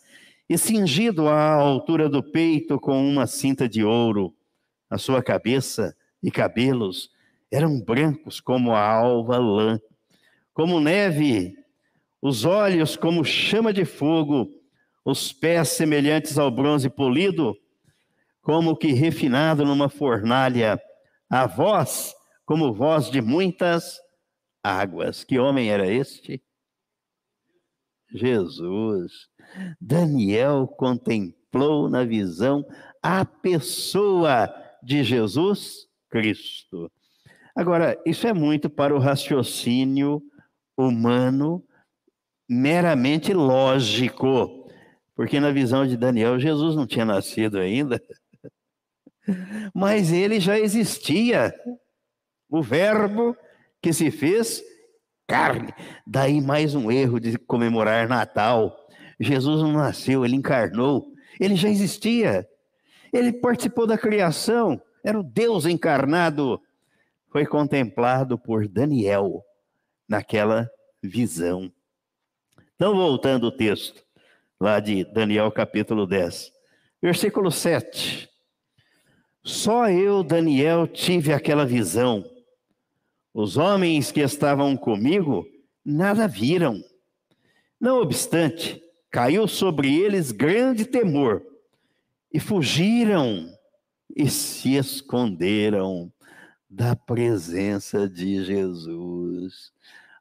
e 0.46 0.58
cingido 0.58 1.28
à 1.28 1.52
altura 1.52 2.10
do 2.10 2.22
peito 2.22 2.78
com 2.78 3.08
uma 3.08 3.26
cinta 3.26 3.66
de 3.66 3.82
ouro. 3.82 4.34
A 4.90 4.98
sua 4.98 5.22
cabeça 5.22 5.96
e 6.22 6.30
cabelos 6.30 7.08
eram 7.50 7.80
brancos 7.80 8.40
como 8.40 8.74
a 8.74 8.86
alva 8.86 9.38
lã, 9.38 9.80
como 10.52 10.80
neve, 10.80 11.54
os 12.22 12.44
olhos 12.44 12.96
como 12.96 13.24
chama 13.24 13.72
de 13.72 13.84
fogo, 13.84 14.48
os 15.04 15.32
pés 15.32 15.70
semelhantes 15.70 16.38
ao 16.38 16.50
bronze 16.50 16.88
polido, 16.88 17.56
como 18.42 18.76
que 18.76 18.92
refinado 18.92 19.64
numa 19.64 19.88
fornalha, 19.88 20.80
a 21.28 21.46
voz 21.46 22.14
como 22.44 22.72
voz 22.72 23.10
de 23.10 23.20
muitas 23.20 23.98
águas. 24.62 25.24
Que 25.24 25.38
homem 25.38 25.70
era 25.70 25.86
este? 25.86 26.42
Jesus. 28.12 29.28
Daniel 29.80 30.66
contemplou 30.66 31.88
na 31.88 32.04
visão 32.04 32.64
a 33.02 33.24
pessoa 33.24 34.52
de 34.82 35.04
Jesus 35.04 35.88
Cristo. 36.08 36.90
Agora, 37.60 38.00
isso 38.06 38.26
é 38.26 38.32
muito 38.32 38.70
para 38.70 38.96
o 38.96 38.98
raciocínio 38.98 40.22
humano 40.74 41.62
meramente 42.48 43.34
lógico, 43.34 44.66
porque 45.14 45.38
na 45.38 45.50
visão 45.52 45.86
de 45.86 45.94
Daniel, 45.94 46.40
Jesus 46.40 46.74
não 46.74 46.86
tinha 46.86 47.04
nascido 47.04 47.58
ainda, 47.58 48.02
mas 49.76 50.10
ele 50.10 50.40
já 50.40 50.58
existia 50.58 51.54
o 52.48 52.62
Verbo 52.62 53.36
que 53.82 53.92
se 53.92 54.10
fez 54.10 54.62
carne. 55.28 55.68
Daí 56.06 56.40
mais 56.40 56.74
um 56.74 56.90
erro 56.90 57.20
de 57.20 57.36
comemorar 57.40 58.08
Natal. 58.08 58.74
Jesus 59.20 59.62
não 59.62 59.72
nasceu, 59.72 60.24
ele 60.24 60.36
encarnou. 60.36 61.12
Ele 61.38 61.56
já 61.56 61.68
existia. 61.68 62.48
Ele 63.12 63.34
participou 63.34 63.86
da 63.86 63.98
criação. 63.98 64.80
Era 65.04 65.20
o 65.20 65.22
Deus 65.22 65.66
encarnado. 65.66 66.58
Foi 67.30 67.46
contemplado 67.46 68.38
por 68.38 68.68
Daniel 68.68 69.42
naquela 70.08 70.70
visão. 71.02 71.72
Então, 72.74 72.94
voltando 72.94 73.44
o 73.44 73.52
texto, 73.52 74.04
lá 74.60 74.80
de 74.80 75.04
Daniel 75.04 75.50
capítulo 75.52 76.06
10, 76.06 76.52
versículo 77.00 77.50
7. 77.50 78.28
Só 79.42 79.88
eu, 79.88 80.22
Daniel, 80.22 80.86
tive 80.86 81.32
aquela 81.32 81.64
visão 81.64 82.24
os 83.32 83.56
homens 83.56 84.10
que 84.10 84.20
estavam 84.20 84.76
comigo 84.76 85.46
nada 85.84 86.26
viram. 86.26 86.82
Não 87.80 88.00
obstante, 88.00 88.82
caiu 89.10 89.46
sobre 89.46 89.96
eles 89.96 90.32
grande 90.32 90.84
temor 90.84 91.42
e 92.32 92.40
fugiram 92.40 93.48
e 94.14 94.28
se 94.28 94.76
esconderam 94.76 96.12
da 96.70 96.94
presença 96.94 98.08
de 98.08 98.44
Jesus. 98.44 99.72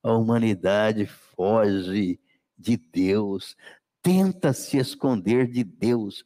A 0.02 0.14
humanidade 0.14 1.06
foge 1.06 2.20
de 2.58 2.76
Deus, 2.76 3.56
tenta 4.02 4.52
se 4.52 4.78
esconder 4.78 5.48
de 5.48 5.64
Deus. 5.64 6.24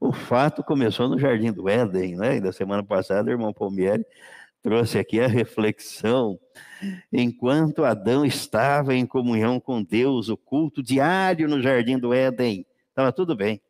O 0.00 0.12
fato 0.12 0.62
começou 0.62 1.08
no 1.08 1.18
Jardim 1.18 1.52
do 1.52 1.68
Éden, 1.68 2.16
né? 2.16 2.40
Da 2.40 2.52
semana 2.52 2.82
passada, 2.82 3.28
o 3.28 3.32
irmão 3.32 3.52
Palmieri 3.52 4.04
trouxe 4.62 4.98
aqui 4.98 5.20
a 5.20 5.28
reflexão. 5.28 6.38
Enquanto 7.12 7.84
Adão 7.84 8.24
estava 8.24 8.94
em 8.94 9.06
comunhão 9.06 9.60
com 9.60 9.82
Deus, 9.82 10.28
o 10.28 10.36
culto 10.36 10.82
diário 10.82 11.48
no 11.48 11.62
jardim 11.62 11.98
do 11.98 12.12
Éden, 12.12 12.66
estava 12.88 13.12
tudo 13.12 13.36
bem. 13.36 13.60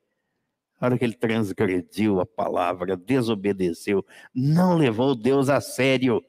A 0.81 0.87
hora 0.87 0.99
que 0.99 1.05
ele 1.05 1.15
transgrediu 1.15 2.21
a 2.21 2.27
palavra, 2.27 2.97
desobedeceu, 2.97 4.05
não 4.35 4.77
levou 4.77 5.15
Deus 5.15 5.49
a 5.49 5.61
sério. 5.61 6.23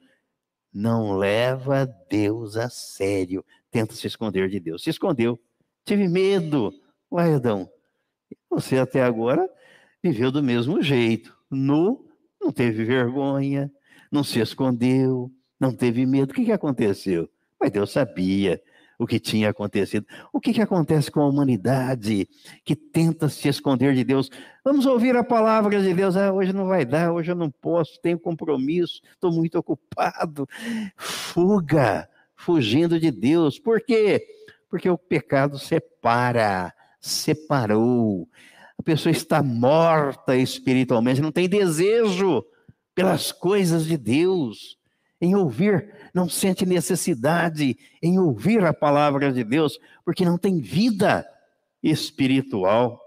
Não 0.72 1.16
leva 1.16 1.86
Deus 2.08 2.56
a 2.56 2.68
sério. 2.68 3.44
Tenta 3.70 3.94
se 3.94 4.06
esconder 4.06 4.48
de 4.48 4.58
Deus. 4.60 4.82
Se 4.82 4.90
escondeu. 4.90 5.38
Tive 5.84 6.08
medo. 6.08 6.72
Ué, 7.10 7.34
Adão, 7.34 7.70
você 8.50 8.78
até 8.78 9.02
agora 9.02 9.48
viveu 10.02 10.30
do 10.30 10.42
mesmo 10.42 10.82
jeito. 10.82 11.36
Nu, 11.50 12.06
não 12.40 12.52
teve 12.52 12.84
vergonha, 12.84 13.70
não 14.10 14.22
se 14.22 14.38
escondeu, 14.40 15.30
não 15.58 15.74
teve 15.74 16.04
medo. 16.06 16.30
O 16.30 16.34
que, 16.34 16.44
que 16.44 16.52
aconteceu? 16.52 17.28
Mas 17.60 17.70
Deus 17.70 17.90
sabia. 17.90 18.62
O 18.98 19.06
que 19.06 19.20
tinha 19.20 19.50
acontecido. 19.50 20.04
O 20.32 20.40
que, 20.40 20.52
que 20.52 20.60
acontece 20.60 21.10
com 21.10 21.20
a 21.20 21.28
humanidade 21.28 22.28
que 22.64 22.74
tenta 22.74 23.28
se 23.28 23.48
esconder 23.48 23.94
de 23.94 24.02
Deus? 24.02 24.28
Vamos 24.64 24.86
ouvir 24.86 25.16
a 25.16 25.22
palavra 25.22 25.80
de 25.80 25.94
Deus. 25.94 26.16
Ah, 26.16 26.32
hoje 26.32 26.52
não 26.52 26.66
vai 26.66 26.84
dar, 26.84 27.12
hoje 27.12 27.30
eu 27.30 27.36
não 27.36 27.50
posso, 27.50 28.00
tenho 28.02 28.18
compromisso, 28.18 29.00
estou 29.12 29.32
muito 29.32 29.56
ocupado. 29.56 30.48
Fuga, 30.96 32.08
fugindo 32.34 32.98
de 32.98 33.12
Deus. 33.12 33.58
Por 33.58 33.80
quê? 33.80 34.26
Porque 34.68 34.90
o 34.90 34.98
pecado 34.98 35.58
separa, 35.58 36.74
separou. 37.00 38.28
A 38.76 38.82
pessoa 38.82 39.12
está 39.12 39.42
morta 39.42 40.36
espiritualmente, 40.36 41.20
não 41.20 41.32
tem 41.32 41.48
desejo 41.48 42.44
pelas 42.94 43.30
coisas 43.30 43.86
de 43.86 43.96
Deus 43.96 44.77
em 45.20 45.34
ouvir, 45.34 45.92
não 46.14 46.28
sente 46.28 46.64
necessidade 46.64 47.76
em 48.02 48.18
ouvir 48.18 48.64
a 48.64 48.72
palavra 48.72 49.32
de 49.32 49.42
Deus, 49.42 49.78
porque 50.04 50.24
não 50.24 50.38
tem 50.38 50.60
vida 50.60 51.26
espiritual. 51.82 53.00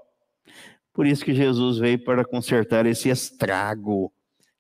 Por 0.93 1.06
isso 1.06 1.24
que 1.24 1.34
Jesus 1.34 1.78
veio 1.78 2.04
para 2.04 2.26
consertar 2.26 2.86
esse 2.86 3.10
estrago. 3.10 4.12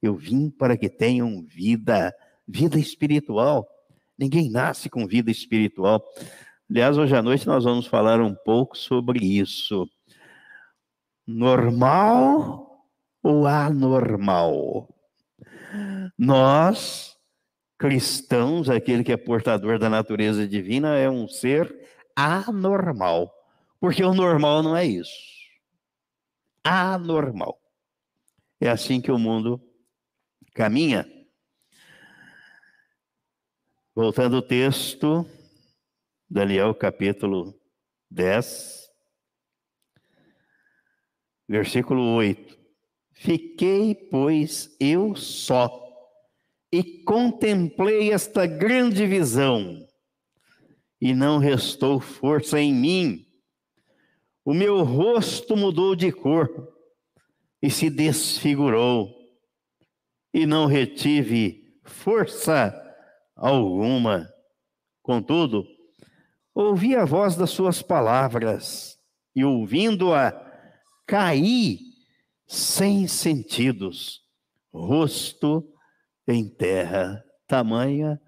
Eu 0.01 0.15
vim 0.15 0.49
para 0.49 0.77
que 0.77 0.89
tenham 0.89 1.43
vida, 1.43 2.13
vida 2.47 2.79
espiritual. 2.79 3.67
Ninguém 4.17 4.49
nasce 4.49 4.89
com 4.89 5.05
vida 5.05 5.29
espiritual. 5.29 6.01
Aliás, 6.69 6.97
hoje 6.97 7.15
à 7.15 7.21
noite 7.21 7.45
nós 7.45 7.65
vamos 7.65 7.85
falar 7.85 8.21
um 8.21 8.33
pouco 8.33 8.77
sobre 8.77 9.19
isso. 9.19 9.85
Normal 11.27 12.87
ou 13.21 13.45
anormal? 13.45 14.87
Nós 16.17 17.10
cristãos, 17.81 18.69
aquele 18.69 19.03
que 19.03 19.11
é 19.11 19.17
portador 19.17 19.79
da 19.79 19.89
natureza 19.89 20.47
divina, 20.47 20.95
é 20.97 21.09
um 21.09 21.27
ser 21.27 21.75
anormal. 22.15 23.33
Porque 23.79 24.03
o 24.03 24.13
normal 24.13 24.61
não 24.61 24.77
é 24.77 24.85
isso. 24.85 25.11
Anormal. 26.63 27.59
É 28.59 28.69
assim 28.69 29.01
que 29.01 29.11
o 29.11 29.17
mundo 29.17 29.59
caminha. 30.53 31.11
Voltando 33.95 34.35
ao 34.35 34.43
texto, 34.43 35.25
Daniel 36.29 36.75
capítulo 36.75 37.59
10, 38.11 38.91
versículo 41.49 42.13
8. 42.13 42.59
Fiquei, 43.13 43.95
pois, 43.95 44.69
eu 44.79 45.15
só 45.15 45.90
e 46.71 47.03
contemplei 47.03 48.11
esta 48.11 48.45
grande 48.45 49.05
visão, 49.05 49.85
e 51.01 51.13
não 51.13 51.37
restou 51.37 51.99
força 51.99 52.59
em 52.59 52.73
mim. 52.73 53.25
O 54.45 54.53
meu 54.53 54.83
rosto 54.83 55.57
mudou 55.57 55.95
de 55.95 56.11
cor 56.11 56.49
e 57.61 57.69
se 57.69 57.89
desfigurou, 57.89 59.13
e 60.33 60.45
não 60.45 60.65
retive 60.65 61.77
força 61.83 62.73
alguma. 63.35 64.29
Contudo, 65.01 65.65
ouvi 66.55 66.95
a 66.95 67.03
voz 67.03 67.35
das 67.35 67.49
suas 67.49 67.81
palavras, 67.81 68.97
e 69.35 69.43
ouvindo-a, 69.43 70.31
caí 71.05 71.79
sem 72.47 73.07
sentidos, 73.07 74.21
rosto 74.73 75.70
em 76.31 76.47
terra. 76.49 77.23
Tamanha 77.47 78.19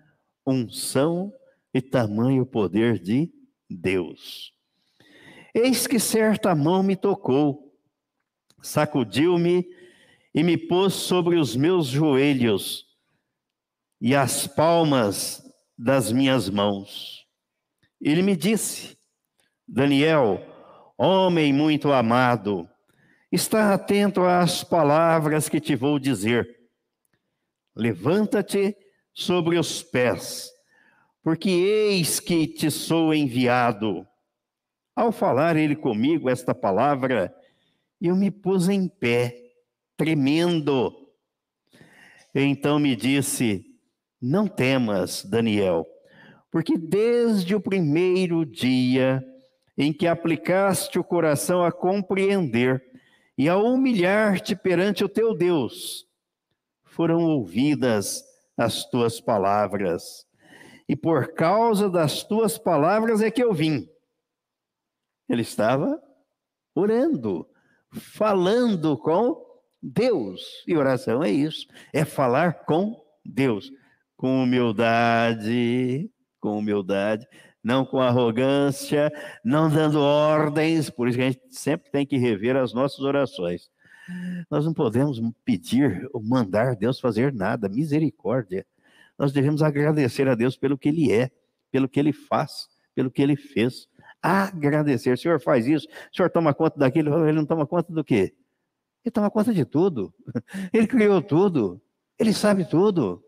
unção 0.46 1.34
e 1.74 1.82
tamanho 1.82 2.46
poder 2.46 3.00
de 3.00 3.32
Deus. 3.70 4.54
Eis 5.54 5.88
que 5.88 6.00
certa 6.00 6.54
mão 6.56 6.84
me 6.84 6.96
tocou, 6.96 7.74
sacudiu-me 8.62 9.66
e 10.34 10.44
me 10.44 10.58
pôs 10.58 10.94
sobre 10.94 11.38
os 11.38 11.56
meus 11.56 11.88
joelhos 11.88 12.86
e 14.02 14.16
as 14.16 14.48
palmas 14.48 15.44
das 15.78 16.12
minhas 16.12 16.50
mãos. 16.50 17.26
Ele 18.02 18.22
me 18.22 18.36
disse: 18.36 18.98
Daniel, 19.68 20.42
homem 20.98 21.54
muito 21.54 21.92
amado, 21.92 22.68
está 23.32 23.74
atento 23.74 24.22
às 24.22 24.64
palavras 24.64 25.48
que 25.48 25.60
te 25.60 25.76
vou 25.76 26.00
dizer 26.00 26.63
Levanta-te 27.76 28.76
sobre 29.14 29.58
os 29.58 29.82
pés, 29.82 30.52
porque 31.24 31.50
eis 31.50 32.20
que 32.20 32.48
te 32.48 32.70
sou 32.70 33.14
enviado. 33.14 34.08
Ao 34.96 35.12
falar 35.12 35.56
ele 35.56 35.76
comigo 35.76 36.30
esta 36.30 36.54
palavra, 36.54 37.34
eu 38.00 38.16
me 38.16 38.30
pus 38.30 38.70
em 38.70 38.88
pé, 38.88 39.36
tremendo. 39.98 40.94
Então 42.36 42.78
me 42.80 42.96
disse: 42.96 43.66
Não 44.22 44.48
temas, 44.48 45.24
Daniel, 45.24 45.88
porque 46.52 46.78
desde 46.78 47.56
o 47.56 47.62
primeiro 47.62 48.46
dia 48.46 49.24
em 49.78 49.92
que 49.92 50.06
aplicaste 50.06 51.00
o 51.00 51.04
coração 51.04 51.64
a 51.64 51.72
compreender 51.72 52.84
e 53.38 53.50
a 53.50 53.58
humilhar-te 53.58 54.56
perante 54.56 55.04
o 55.04 55.10
teu 55.10 55.34
Deus, 55.36 56.06
foram 56.94 57.24
ouvidas 57.24 58.24
as 58.58 58.86
tuas 58.86 59.20
palavras. 59.20 60.26
E 60.88 60.96
por 60.96 61.34
causa 61.34 61.90
das 61.90 62.24
tuas 62.24 62.58
palavras 62.58 63.22
é 63.22 63.32
que 63.32 63.44
eu 63.44 63.54
vim. 63.54 63.90
Ele 65.28 65.42
estava 65.42 66.02
orando, 66.76 67.48
falando 67.92 68.98
com 68.98 69.44
Deus. 69.82 70.64
E 70.68 70.78
oração 70.78 71.24
é 71.24 71.32
isso, 71.32 71.68
é 71.92 72.06
falar 72.06 72.66
com 72.66 73.02
Deus, 73.26 73.72
com 74.16 74.44
humildade, 74.44 76.12
com 76.40 76.58
humildade, 76.58 77.28
não 77.64 77.86
com 77.86 78.00
arrogância, 78.00 79.12
não 79.44 79.70
dando 79.70 80.00
ordens, 80.00 80.90
por 80.90 81.08
isso 81.08 81.18
que 81.18 81.24
a 81.24 81.32
gente 81.32 81.42
sempre 81.50 81.90
tem 81.90 82.06
que 82.06 82.18
rever 82.18 82.56
as 82.58 82.74
nossas 82.74 83.00
orações. 83.00 83.72
Nós 84.50 84.66
não 84.66 84.74
podemos 84.74 85.22
pedir 85.46 86.08
ou 86.14 86.22
mandar 86.22 86.76
Deus 86.76 87.00
fazer 87.00 87.34
nada, 87.34 87.70
misericórdia. 87.70 88.66
Nós 89.18 89.32
devemos 89.32 89.62
agradecer 89.62 90.28
a 90.28 90.36
Deus 90.36 90.58
pelo 90.58 90.78
que 90.78 90.90
Ele 90.90 91.12
é, 91.12 91.32
pelo 91.72 91.88
que 91.88 92.00
Ele 92.00 92.12
faz, 92.12 92.68
pelo 92.94 93.12
que 93.12 93.22
Ele 93.22 93.36
fez. 93.36 93.88
Agradecer. 94.22 95.14
O 95.14 95.18
Senhor 95.18 95.42
faz 95.42 95.68
isso, 95.68 95.88
o 95.88 96.16
Senhor 96.16 96.30
toma 96.30 96.54
conta 96.54 96.80
daquilo, 96.80 97.28
Ele 97.28 97.38
não 97.38 97.46
toma 97.46 97.66
conta 97.66 97.94
do 97.94 98.04
quê? 98.04 98.34
Ele 99.04 99.12
toma 99.12 99.30
conta 99.30 99.54
de 99.54 99.66
tudo. 99.66 100.14
Ele 100.74 100.88
criou 100.88 101.22
tudo. 101.22 101.82
Ele 102.18 102.34
sabe 102.34 102.66
tudo. 102.66 103.24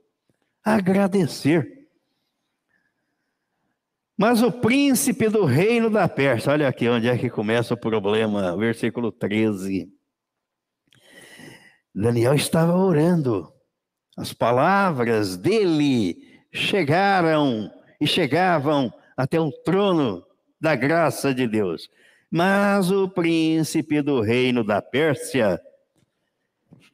Agradecer. 0.64 1.76
Mas 4.18 4.42
o 4.42 4.52
príncipe 4.52 5.28
do 5.28 5.44
reino 5.44 5.90
da 5.90 6.08
Pérsia, 6.08 6.54
olha 6.54 6.68
aqui 6.70 6.88
onde 6.88 7.10
é 7.10 7.18
que 7.18 7.30
começa 7.30 7.74
o 7.74 7.78
problema, 7.78 8.56
versículo 8.56 9.12
13. 9.12 9.92
Daniel 11.96 12.36
estava 12.36 12.76
orando. 12.76 13.54
As 14.18 14.34
palavras 14.34 15.38
dele 15.38 16.44
chegaram 16.52 17.72
e 18.02 18.06
chegavam 18.06 18.94
até 19.16 19.40
o 19.40 19.50
trono 19.64 20.26
da 20.60 20.76
graça 20.76 21.34
de 21.34 21.48
Deus. 21.48 21.90
Mas 22.30 22.92
o 22.92 23.08
príncipe 23.08 24.02
do 24.02 24.20
reino 24.20 24.62
da 24.62 24.82
Pérsia 24.82 25.62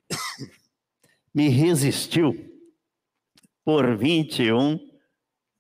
me 1.34 1.50
resistiu 1.50 2.36
por 3.66 3.98
21 3.98 4.80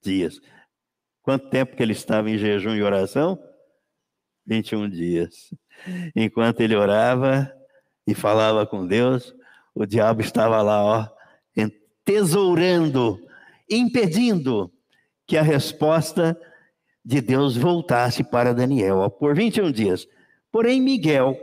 dias. 0.04 0.40
Quanto 1.24 1.50
tempo 1.50 1.76
que 1.76 1.82
ele 1.82 1.94
estava 1.94 2.30
em 2.30 2.38
jejum 2.38 2.76
e 2.76 2.84
oração? 2.84 3.42
21 4.46 4.90
dias. 4.90 5.52
Enquanto 6.16 6.62
ele 6.62 6.76
orava, 6.76 7.52
e 8.06 8.14
falava 8.14 8.66
com 8.66 8.86
Deus, 8.86 9.34
o 9.74 9.86
diabo 9.86 10.22
estava 10.22 10.62
lá, 10.62 10.84
ó, 10.84 11.08
tesourando, 12.04 13.20
impedindo 13.70 14.72
que 15.26 15.38
a 15.38 15.42
resposta 15.42 16.40
de 17.04 17.22
Deus 17.22 17.56
voltasse 17.56 18.24
para 18.24 18.54
Daniel 18.54 18.98
ó, 18.98 19.10
por 19.10 19.36
21 19.36 19.72
dias. 19.72 20.08
Porém, 20.52 20.82
Miguel, 20.82 21.38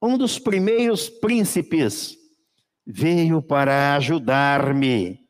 um 0.00 0.16
dos 0.16 0.38
primeiros 0.38 1.08
príncipes, 1.08 2.16
veio 2.86 3.42
para 3.42 3.94
ajudar-me 3.96 5.24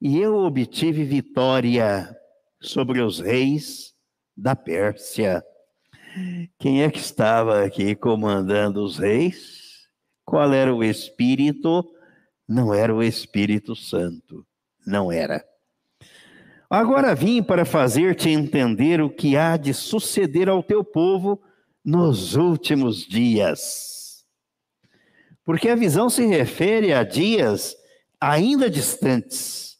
e 0.00 0.18
eu 0.18 0.36
obtive 0.36 1.04
vitória 1.04 2.16
sobre 2.60 3.00
os 3.00 3.20
reis 3.20 3.94
da 4.36 4.56
Pérsia. 4.56 5.44
Quem 6.58 6.82
é 6.82 6.90
que 6.90 6.98
estava 6.98 7.64
aqui 7.64 7.94
comandando 7.94 8.82
os 8.82 8.98
reis? 8.98 9.88
Qual 10.24 10.52
era 10.52 10.74
o 10.74 10.82
espírito? 10.82 11.84
Não 12.48 12.74
era 12.74 12.92
o 12.94 13.02
Espírito 13.02 13.76
Santo. 13.76 14.44
Não 14.84 15.12
era. 15.12 15.44
Agora 16.68 17.14
vim 17.14 17.42
para 17.42 17.64
fazer-te 17.64 18.28
entender 18.28 19.00
o 19.00 19.10
que 19.10 19.36
há 19.36 19.56
de 19.56 19.72
suceder 19.72 20.48
ao 20.48 20.62
teu 20.62 20.84
povo 20.84 21.40
nos 21.84 22.34
últimos 22.34 23.06
dias. 23.06 24.24
Porque 25.44 25.68
a 25.68 25.76
visão 25.76 26.10
se 26.10 26.26
refere 26.26 26.92
a 26.92 27.02
dias 27.02 27.76
ainda 28.20 28.68
distantes. 28.68 29.78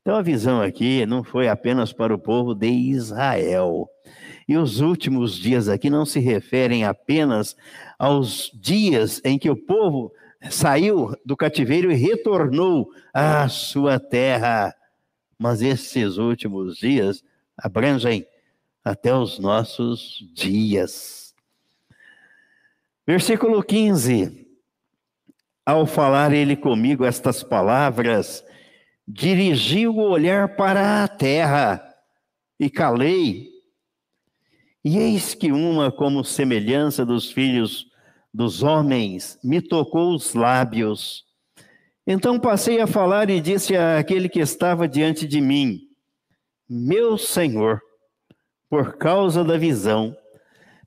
Então 0.00 0.16
a 0.16 0.22
visão 0.22 0.60
aqui 0.60 1.04
não 1.06 1.22
foi 1.22 1.48
apenas 1.48 1.92
para 1.92 2.14
o 2.14 2.18
povo 2.18 2.54
de 2.54 2.68
Israel. 2.68 3.88
E 4.50 4.56
os 4.56 4.80
últimos 4.80 5.36
dias 5.36 5.68
aqui 5.68 5.88
não 5.88 6.04
se 6.04 6.18
referem 6.18 6.84
apenas 6.84 7.56
aos 7.96 8.50
dias 8.52 9.22
em 9.24 9.38
que 9.38 9.48
o 9.48 9.54
povo 9.54 10.12
saiu 10.50 11.14
do 11.24 11.36
cativeiro 11.36 11.92
e 11.92 11.94
retornou 11.94 12.90
à 13.14 13.48
sua 13.48 14.00
terra. 14.00 14.74
Mas 15.38 15.62
esses 15.62 16.16
últimos 16.16 16.78
dias 16.78 17.22
abrangem 17.56 18.26
até 18.84 19.14
os 19.14 19.38
nossos 19.38 20.18
dias. 20.34 21.32
Versículo 23.06 23.62
15. 23.62 24.48
Ao 25.64 25.86
falar 25.86 26.32
ele 26.32 26.56
comigo 26.56 27.04
estas 27.04 27.44
palavras, 27.44 28.44
dirigiu 29.06 29.94
o 29.94 30.10
olhar 30.10 30.56
para 30.56 31.04
a 31.04 31.06
terra 31.06 31.80
e 32.58 32.68
calei 32.68 33.59
e 34.84 34.98
eis 34.98 35.34
que 35.34 35.52
uma, 35.52 35.92
como 35.92 36.24
semelhança 36.24 37.04
dos 37.04 37.30
filhos 37.30 37.90
dos 38.32 38.62
homens, 38.62 39.38
me 39.42 39.60
tocou 39.60 40.14
os 40.14 40.34
lábios. 40.34 41.24
Então 42.06 42.38
passei 42.38 42.80
a 42.80 42.86
falar 42.86 43.28
e 43.28 43.40
disse 43.40 43.76
àquele 43.76 44.28
que 44.28 44.40
estava 44.40 44.88
diante 44.88 45.26
de 45.26 45.40
mim: 45.40 45.80
Meu 46.68 47.18
Senhor, 47.18 47.80
por 48.68 48.96
causa 48.96 49.44
da 49.44 49.58
visão, 49.58 50.16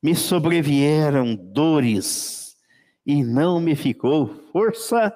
me 0.01 0.15
sobrevieram 0.15 1.35
dores 1.35 2.55
e 3.05 3.23
não 3.23 3.59
me 3.59 3.75
ficou 3.75 4.27
força 4.51 5.13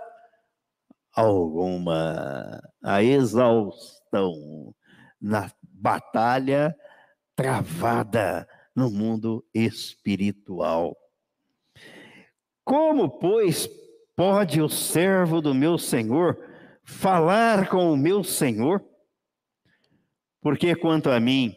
alguma. 1.15 2.61
A 2.83 3.01
exaustão 3.01 4.33
na 5.19 5.49
batalha 5.63 6.75
travada 7.35 8.47
no 8.77 8.91
mundo 8.91 9.43
espiritual. 9.55 10.95
Como, 12.63 13.09
pois, 13.09 13.67
pode 14.15 14.61
o 14.61 14.69
servo 14.69 15.41
do 15.41 15.51
meu 15.51 15.79
senhor 15.79 16.37
falar 16.83 17.69
com 17.69 17.91
o 17.91 17.97
meu 17.97 18.23
senhor? 18.23 18.85
Porque 20.39 20.75
quanto 20.75 21.09
a 21.09 21.19
mim, 21.19 21.55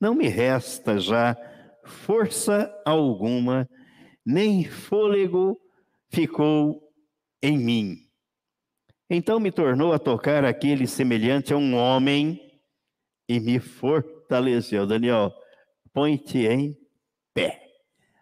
não 0.00 0.16
me 0.16 0.26
resta 0.26 0.98
já 0.98 1.36
força 1.84 2.74
alguma, 2.84 3.68
nem 4.26 4.64
fôlego 4.64 5.60
ficou 6.10 6.82
em 7.40 7.56
mim. 7.56 7.98
Então 9.08 9.38
me 9.38 9.52
tornou 9.52 9.92
a 9.92 9.98
tocar 9.98 10.44
aquele 10.44 10.88
semelhante 10.88 11.52
a 11.52 11.56
um 11.56 11.76
homem 11.76 12.40
e 13.28 13.38
me 13.38 13.60
fortaleceu. 13.60 14.86
Daniel, 14.86 15.32
põe-te 15.92 16.46
em 16.46 16.76
pé. 17.34 17.60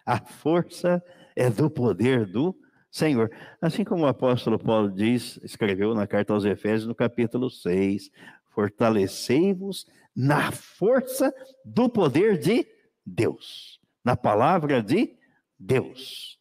A 0.04 0.18
força 0.18 1.02
é 1.36 1.48
do 1.48 1.70
poder 1.70 2.26
do 2.26 2.56
Senhor. 2.90 3.30
Assim 3.60 3.84
como 3.84 4.04
o 4.04 4.08
apóstolo 4.08 4.58
Paulo 4.58 4.90
diz, 4.90 5.38
escreveu 5.42 5.94
na 5.94 6.06
carta 6.06 6.32
aos 6.32 6.44
Efésios, 6.44 6.86
no 6.86 6.94
capítulo 6.94 7.48
6, 7.48 8.10
fortalecei-vos 8.50 9.86
na 10.14 10.50
força 10.50 11.32
do 11.64 11.88
poder 11.88 12.38
de 12.38 12.66
Deus, 13.06 13.80
na 14.04 14.16
palavra 14.16 14.82
de 14.82 15.16
Deus. 15.58 16.38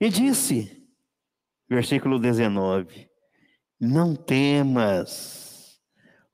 E 0.00 0.08
disse, 0.08 0.86
versículo 1.68 2.18
19: 2.18 3.08
Não 3.80 4.14
temas, 4.14 5.80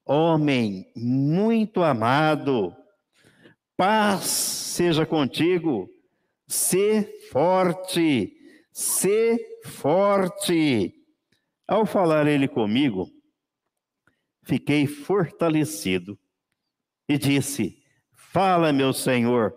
homem 0.04 0.90
muito 0.96 1.82
amado, 1.82 2.74
Paz 3.76 4.24
seja 4.24 5.04
contigo. 5.04 5.88
Se 6.46 7.02
forte, 7.30 8.36
se 8.72 9.38
forte. 9.64 10.94
Ao 11.66 11.86
falar 11.86 12.26
ele 12.26 12.46
comigo, 12.46 13.10
fiquei 14.44 14.86
fortalecido 14.86 16.18
e 17.08 17.16
disse: 17.16 17.82
Fala, 18.12 18.72
meu 18.72 18.92
Senhor, 18.92 19.54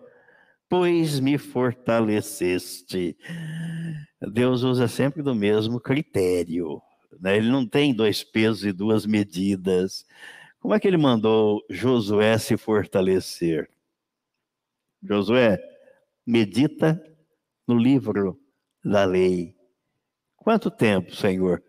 pois 0.69 1.19
me 1.19 1.37
fortaleceste. 1.37 3.17
Deus 4.33 4.63
usa 4.63 4.87
sempre 4.87 5.21
do 5.21 5.35
mesmo 5.35 5.79
critério. 5.79 6.81
Né? 7.19 7.37
Ele 7.37 7.49
não 7.49 7.67
tem 7.67 7.93
dois 7.93 8.23
pesos 8.23 8.65
e 8.65 8.71
duas 8.71 9.05
medidas. 9.05 10.05
Como 10.59 10.73
é 10.73 10.79
que 10.79 10.87
ele 10.87 10.97
mandou 10.97 11.63
Josué 11.69 12.37
se 12.37 12.57
fortalecer? 12.57 13.69
Josué, 15.01 15.59
medita 16.25 17.01
no 17.67 17.77
livro 17.77 18.39
da 18.83 19.05
lei. 19.05 19.55
Quanto 20.35 20.71
tempo, 20.71 21.15
Senhor? 21.15 21.63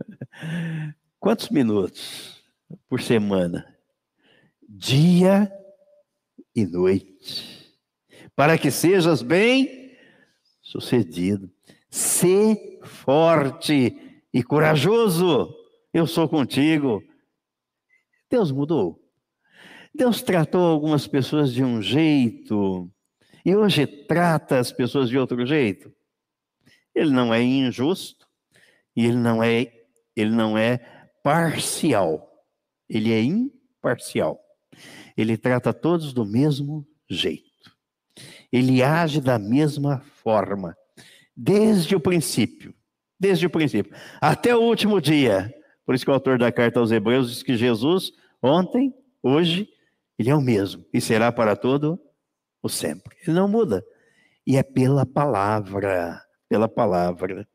Quantos 1.18 1.50
minutos 1.50 2.42
por 2.88 3.00
semana? 3.00 3.66
Dia 4.68 5.50
e 6.54 6.64
noite. 6.64 7.74
Para 8.36 8.56
que 8.56 8.70
sejas 8.70 9.22
bem 9.22 9.96
sucedido. 10.62 11.50
Se 11.90 12.78
forte 12.84 14.22
e 14.32 14.42
corajoso. 14.42 15.54
Eu 15.92 16.06
sou 16.06 16.28
contigo. 16.28 17.02
Deus 18.30 18.52
mudou. 18.52 19.02
Deus 19.94 20.22
tratou 20.22 20.60
algumas 20.60 21.06
pessoas 21.06 21.52
de 21.52 21.64
um 21.64 21.82
jeito 21.82 22.88
e 23.44 23.54
hoje 23.54 23.86
trata 23.86 24.58
as 24.58 24.72
pessoas 24.72 25.08
de 25.08 25.18
outro 25.18 25.46
jeito. 25.46 25.92
Ele 26.94 27.10
não 27.10 27.32
é 27.32 27.42
injusto 27.42 28.26
e 28.96 29.04
ele 29.06 29.16
não 29.16 29.42
é 29.42 29.72
ele 30.16 30.30
não 30.30 30.58
é 30.58 30.78
parcial. 31.22 32.28
Ele 32.88 33.12
é 33.12 33.22
imparcial. 33.22 34.40
Ele 35.16 35.36
trata 35.36 35.72
todos 35.72 36.12
do 36.12 36.24
mesmo 36.24 36.86
jeito. 37.08 37.46
Ele 38.50 38.82
age 38.82 39.20
da 39.20 39.38
mesma 39.38 40.00
forma, 40.00 40.76
desde 41.36 41.94
o 41.94 42.00
princípio, 42.00 42.74
desde 43.20 43.46
o 43.46 43.50
princípio, 43.50 43.94
até 44.20 44.56
o 44.56 44.62
último 44.62 45.00
dia. 45.00 45.54
Por 45.84 45.94
isso 45.94 46.04
que 46.04 46.10
o 46.10 46.14
autor 46.14 46.38
da 46.38 46.50
carta 46.50 46.80
aos 46.80 46.90
Hebreus 46.90 47.30
diz 47.30 47.42
que 47.42 47.56
Jesus, 47.56 48.10
ontem, 48.42 48.92
hoje, 49.22 49.68
ele 50.18 50.30
é 50.30 50.34
o 50.34 50.40
mesmo 50.40 50.84
e 50.92 51.00
será 51.00 51.30
para 51.30 51.54
todo 51.54 52.00
o 52.62 52.68
sempre. 52.68 53.16
Ele 53.22 53.36
não 53.36 53.48
muda. 53.48 53.84
E 54.46 54.56
é 54.56 54.62
pela 54.62 55.04
palavra, 55.04 56.22
pela 56.48 56.68
palavra. 56.68 57.46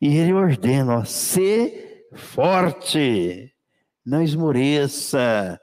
E 0.00 0.16
ele 0.16 0.32
ordena, 0.32 0.98
ó, 0.98 1.04
ser 1.04 2.06
forte, 2.14 3.54
não 4.04 4.22
esmoreça, 4.22 5.60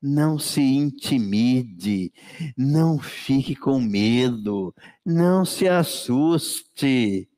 não 0.00 0.38
se 0.38 0.60
intimide, 0.60 2.12
não 2.56 2.98
fique 2.98 3.56
com 3.56 3.80
medo, 3.80 4.74
não 5.04 5.44
se 5.44 5.66
assuste, 5.66 7.28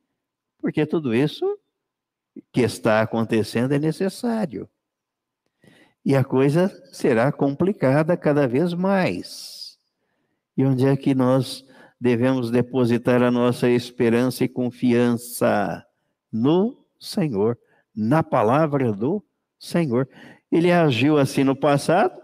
porque 0.59 0.85
tudo 0.85 1.15
isso 1.15 1.57
que 2.51 2.61
está 2.61 3.01
acontecendo 3.01 3.73
é 3.73 3.79
necessário. 3.79 4.69
E 6.03 6.15
a 6.15 6.23
coisa 6.23 6.69
será 6.91 7.31
complicada 7.31 8.15
cada 8.17 8.47
vez 8.47 8.73
mais. 8.73 9.56
E 10.57 10.65
onde 10.65 10.87
é 10.87 10.97
que 10.97 11.13
nós 11.13 11.63
devemos 12.01 12.49
depositar 12.49 13.21
a 13.21 13.29
nossa 13.29 13.69
esperança 13.69 14.43
e 14.43 14.49
confiança? 14.49 15.85
No 16.31 16.83
Senhor, 16.99 17.57
na 17.95 18.23
palavra 18.23 18.91
do 18.91 19.23
Senhor. 19.59 20.09
Ele 20.51 20.71
agiu 20.71 21.17
assim 21.17 21.43
no 21.43 21.55
passado, 21.55 22.17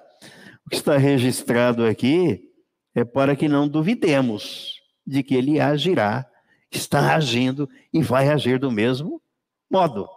o 0.66 0.70
que 0.70 0.76
está 0.78 0.98
registrado 0.98 1.86
aqui 1.86 2.50
é 2.96 3.04
para 3.04 3.36
que 3.36 3.48
não 3.48 3.68
duvidemos 3.68 4.82
de 5.06 5.24
que 5.24 5.36
ele 5.36 5.60
agirá, 5.60 6.26
está 6.72 7.16
agindo 7.16 7.70
e 7.92 8.02
vai 8.02 8.30
agir 8.30 8.60
do 8.60 8.72
mesmo 8.72 9.22
modo. 9.70 10.08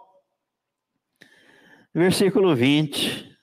Versículo 1.93 2.55
20. 2.55 3.37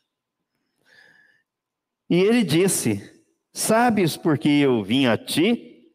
E 2.10 2.16
ele 2.16 2.44
disse: 2.44 3.13
Sabes 3.56 4.16
por 4.16 4.36
que 4.36 4.60
eu 4.60 4.82
vim 4.82 5.06
a 5.06 5.16
ti? 5.16 5.92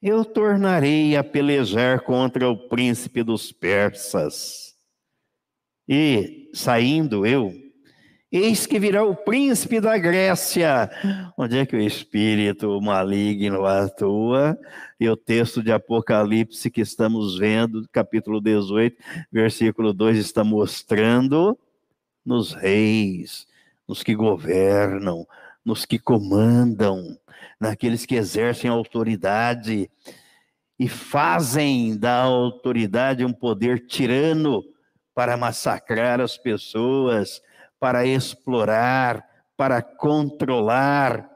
Eu 0.00 0.24
tornarei 0.24 1.16
a 1.16 1.24
pelejar 1.24 2.00
contra 2.00 2.48
o 2.48 2.68
príncipe 2.68 3.24
dos 3.24 3.50
persas. 3.50 4.76
E, 5.88 6.48
saindo 6.54 7.26
eu, 7.26 7.52
Eis 8.34 8.64
que 8.64 8.78
virá 8.78 9.04
o 9.04 9.14
príncipe 9.14 9.78
da 9.78 9.98
Grécia. 9.98 10.90
Onde 11.36 11.58
é 11.58 11.66
que 11.66 11.76
o 11.76 11.80
espírito 11.80 12.80
maligno 12.80 13.66
atua? 13.66 14.58
E 14.98 15.06
o 15.06 15.14
texto 15.18 15.62
de 15.62 15.70
Apocalipse 15.70 16.70
que 16.70 16.80
estamos 16.80 17.38
vendo, 17.38 17.86
capítulo 17.92 18.40
18, 18.40 18.96
versículo 19.30 19.92
2, 19.92 20.16
está 20.16 20.42
mostrando 20.42 21.58
nos 22.24 22.54
reis, 22.54 23.46
nos 23.86 24.02
que 24.02 24.14
governam, 24.14 25.26
nos 25.64 25.84
que 25.84 25.98
comandam, 25.98 27.18
naqueles 27.60 28.04
que 28.04 28.14
exercem 28.14 28.70
autoridade 28.70 29.90
e 30.78 30.88
fazem 30.88 31.96
da 31.96 32.22
autoridade 32.22 33.24
um 33.24 33.32
poder 33.32 33.86
tirano 33.86 34.64
para 35.14 35.36
massacrar 35.36 36.20
as 36.20 36.36
pessoas, 36.36 37.40
para 37.78 38.06
explorar, 38.06 39.24
para 39.56 39.82
controlar. 39.82 41.30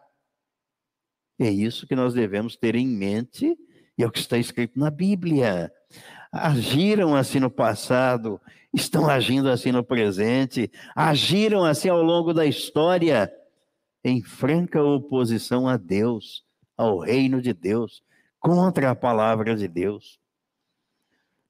É 1.39 1.51
isso 1.51 1.87
que 1.87 1.95
nós 1.95 2.15
devemos 2.15 2.57
ter 2.57 2.75
em 2.75 2.89
mente, 2.89 3.57
e 3.99 4.03
é 4.03 4.07
o 4.07 4.11
que 4.11 4.19
está 4.19 4.39
escrito 4.39 4.79
na 4.79 4.91
Bíblia. 4.91 5.71
Agiram 6.33 7.15
assim 7.15 7.39
no 7.39 7.51
passado, 7.51 8.41
estão 8.75 9.09
agindo 9.09 9.49
assim 9.49 9.71
no 9.71 9.85
presente, 9.85 10.71
agiram 10.95 11.65
assim 11.65 11.89
ao 11.89 12.03
longo 12.03 12.35
da 12.35 12.47
história, 12.47 13.33
em 14.07 14.23
franca 14.23 14.81
oposição 14.81 15.67
a 15.67 15.77
Deus, 15.77 16.45
ao 16.77 17.01
reino 17.01 17.43
de 17.43 17.53
Deus, 17.53 18.05
contra 18.39 18.93
a 18.93 18.95
palavra 18.95 19.57
de 19.57 19.67
Deus. 19.67 20.21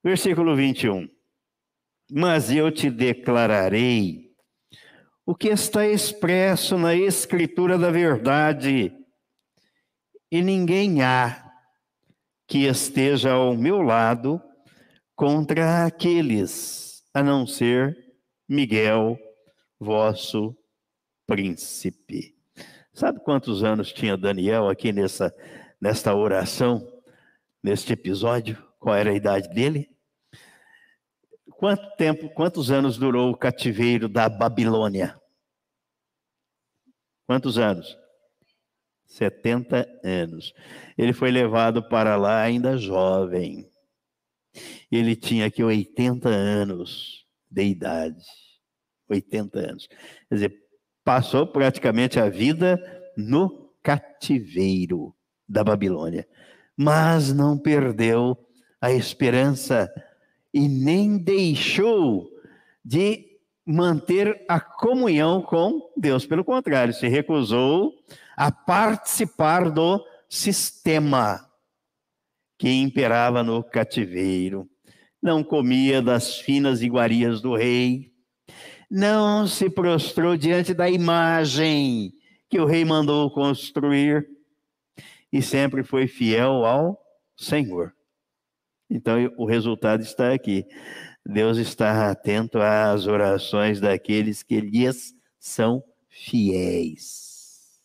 Versículo 0.02 0.56
21. 0.56 1.06
Mas 2.10 2.50
eu 2.50 2.72
te 2.72 2.88
declararei 2.88 4.34
o 5.26 5.34
que 5.34 5.48
está 5.48 5.86
expresso 5.86 6.78
na 6.78 6.94
Escritura 6.94 7.76
da 7.76 7.90
verdade, 7.90 8.90
e 10.30 10.40
ninguém 10.40 11.02
há 11.02 11.52
que 12.48 12.64
esteja 12.64 13.32
ao 13.32 13.54
meu 13.54 13.82
lado 13.82 14.40
contra 15.14 15.84
aqueles, 15.84 17.04
a 17.12 17.22
não 17.22 17.46
ser 17.46 18.16
Miguel, 18.48 19.18
vosso 19.78 20.56
príncipe. 21.26 22.35
Sabe 22.96 23.20
quantos 23.20 23.62
anos 23.62 23.92
tinha 23.92 24.16
Daniel 24.16 24.70
aqui 24.70 24.90
nessa, 24.90 25.30
nesta 25.78 26.14
oração, 26.14 26.80
neste 27.62 27.92
episódio? 27.92 28.56
Qual 28.80 28.94
era 28.94 29.10
a 29.10 29.14
idade 29.14 29.50
dele? 29.50 29.94
Quanto 31.58 31.94
tempo, 31.96 32.30
quantos 32.30 32.70
anos 32.70 32.96
durou 32.96 33.30
o 33.30 33.36
cativeiro 33.36 34.08
da 34.08 34.30
Babilônia? 34.30 35.20
Quantos 37.26 37.58
anos? 37.58 37.98
70 39.04 39.86
anos. 40.02 40.54
Ele 40.96 41.12
foi 41.12 41.30
levado 41.30 41.86
para 41.86 42.16
lá 42.16 42.40
ainda 42.40 42.78
jovem. 42.78 43.70
Ele 44.90 45.14
tinha 45.14 45.44
aqui 45.44 45.62
80 45.62 46.30
anos 46.30 47.26
de 47.50 47.62
idade. 47.62 48.24
80 49.06 49.58
anos. 49.58 49.86
Quer 49.86 50.34
dizer, 50.34 50.65
passou 51.06 51.46
praticamente 51.46 52.18
a 52.18 52.28
vida 52.28 52.82
no 53.16 53.70
cativeiro 53.80 55.14
da 55.48 55.62
Babilônia. 55.62 56.26
Mas 56.76 57.32
não 57.32 57.56
perdeu 57.56 58.36
a 58.80 58.90
esperança 58.90 59.88
e 60.52 60.66
nem 60.68 61.16
deixou 61.16 62.28
de 62.84 63.24
manter 63.64 64.44
a 64.48 64.58
comunhão 64.58 65.40
com 65.40 65.92
Deus. 65.96 66.26
Pelo 66.26 66.44
contrário, 66.44 66.92
se 66.92 67.06
recusou 67.06 67.92
a 68.36 68.50
participar 68.50 69.70
do 69.70 70.04
sistema 70.28 71.48
que 72.58 72.68
imperava 72.68 73.44
no 73.44 73.62
cativeiro. 73.62 74.68
Não 75.22 75.44
comia 75.44 76.02
das 76.02 76.40
finas 76.40 76.82
iguarias 76.82 77.40
do 77.40 77.54
rei, 77.54 78.12
não 78.90 79.46
se 79.46 79.68
prostrou 79.68 80.36
diante 80.36 80.72
da 80.72 80.88
imagem 80.88 82.12
que 82.48 82.60
o 82.60 82.66
rei 82.66 82.84
mandou 82.84 83.30
construir 83.30 84.28
e 85.32 85.42
sempre 85.42 85.82
foi 85.82 86.06
fiel 86.06 86.64
ao 86.64 87.00
Senhor. 87.36 87.94
Então, 88.88 89.16
o 89.36 89.44
resultado 89.44 90.02
está 90.02 90.32
aqui. 90.32 90.64
Deus 91.24 91.58
está 91.58 92.08
atento 92.08 92.58
às 92.60 93.06
orações 93.06 93.80
daqueles 93.80 94.44
que 94.44 94.60
lhes 94.60 95.12
são 95.40 95.82
fiéis, 96.08 97.80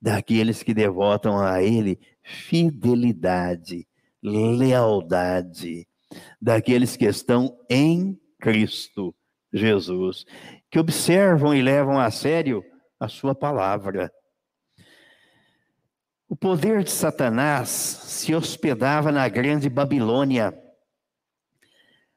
daqueles 0.00 0.62
que 0.62 0.72
devotam 0.72 1.38
a 1.38 1.62
Ele 1.62 2.00
fidelidade, 2.22 3.86
lealdade, 4.22 5.86
daqueles 6.40 6.96
que 6.96 7.04
estão 7.04 7.56
em 7.68 8.18
Cristo 8.40 9.14
Jesus, 9.56 10.24
que 10.70 10.78
observam 10.78 11.54
e 11.54 11.62
levam 11.62 11.98
a 11.98 12.10
sério 12.10 12.64
a 12.98 13.08
Sua 13.08 13.34
palavra. 13.34 14.12
O 16.28 16.34
poder 16.34 16.82
de 16.82 16.90
Satanás 16.90 17.68
se 17.68 18.34
hospedava 18.34 19.12
na 19.12 19.28
grande 19.28 19.68
Babilônia. 19.68 20.52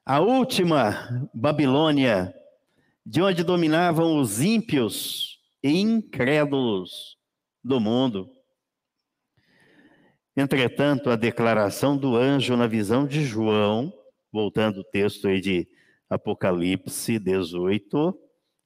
A 0.04 0.20
última 0.20 1.30
Babilônia, 1.34 2.34
de 3.06 3.22
onde 3.22 3.44
dominavam 3.44 4.20
os 4.20 4.42
ímpios 4.42 5.40
e 5.64 5.80
incrédulos 5.80 7.18
do 7.64 7.80
mundo. 7.80 8.30
Entretanto, 10.36 11.10
a 11.10 11.16
declaração 11.16 11.98
do 11.98 12.16
anjo 12.16 12.56
na 12.56 12.66
visão 12.66 13.06
de 13.06 13.24
João, 13.24 13.94
voltando 14.32 14.80
o 14.80 14.84
texto 14.84 15.28
aí 15.28 15.42
de 15.42 15.68
Apocalipse 16.10 17.20
18, 17.20 18.20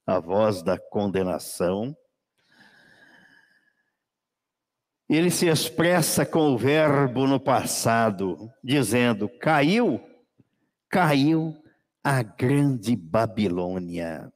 a 0.05 0.19
voz 0.19 0.63
da 0.63 0.77
condenação, 0.77 1.95
ele 5.09 5.29
se 5.29 5.47
expressa 5.47 6.25
com 6.25 6.53
o 6.53 6.57
verbo 6.57 7.27
no 7.27 7.39
passado, 7.39 8.49
dizendo: 8.63 9.29
caiu, 9.39 10.01
caiu 10.89 11.53
a 12.03 12.23
grande 12.23 12.95
Babilônia. 12.95 14.31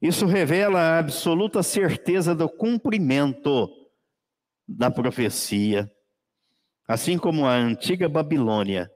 Isso 0.00 0.26
revela 0.26 0.80
a 0.80 0.98
absoluta 0.98 1.62
certeza 1.62 2.34
do 2.34 2.48
cumprimento 2.48 3.68
da 4.66 4.90
profecia. 4.90 5.90
Assim 6.86 7.18
como 7.18 7.46
a 7.46 7.54
antiga 7.54 8.08
Babilônia 8.08 8.90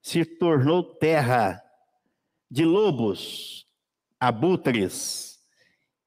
se 0.00 0.24
tornou 0.24 0.82
terra 0.82 1.60
de 2.50 2.64
lobos, 2.64 3.66
abutres 4.18 5.38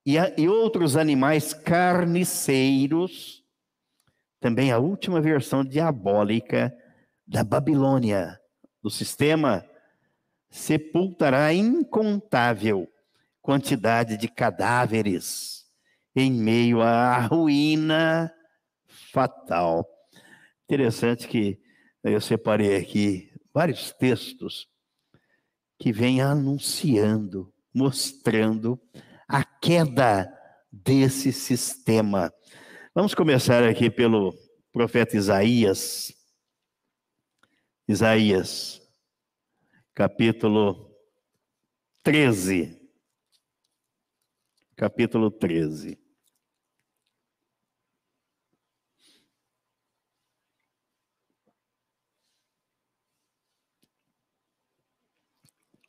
e, 0.06 0.16
e 0.38 0.50
outros 0.50 0.98
animais 0.98 1.54
carniceiros, 1.54 3.44
também 4.40 4.72
a 4.72 4.78
última 4.78 5.22
versão 5.22 5.64
diabólica 5.64 6.76
da 7.26 7.44
Babilônia, 7.44 8.40
do 8.82 8.90
sistema, 8.90 9.66
sepultará 10.50 11.54
incontável 11.54 12.88
quantidade 13.42 14.18
de 14.18 14.28
cadáveres 14.28 15.66
em 16.16 16.32
meio 16.32 16.82
à 16.82 17.20
ruína 17.20 18.32
fatal. 19.12 19.88
Interessante 20.66 21.28
que 21.28 21.60
eu 22.04 22.20
separei 22.20 22.76
aqui 22.76 23.32
vários 23.54 23.92
textos 23.94 24.68
que 25.84 25.92
vêm 25.92 26.22
anunciando, 26.22 27.54
mostrando 27.74 28.80
a 29.28 29.44
queda 29.44 30.32
desse 30.72 31.34
sistema 31.34 32.34
Vamos 32.96 33.16
começar 33.16 33.64
aqui 33.64 33.90
pelo 33.90 34.38
profeta 34.72 35.18
Isaías. 35.18 36.14
Isaías, 37.88 38.80
capítulo 39.96 40.96
13. 42.04 42.80
Capítulo 44.76 45.32
13. 45.32 46.03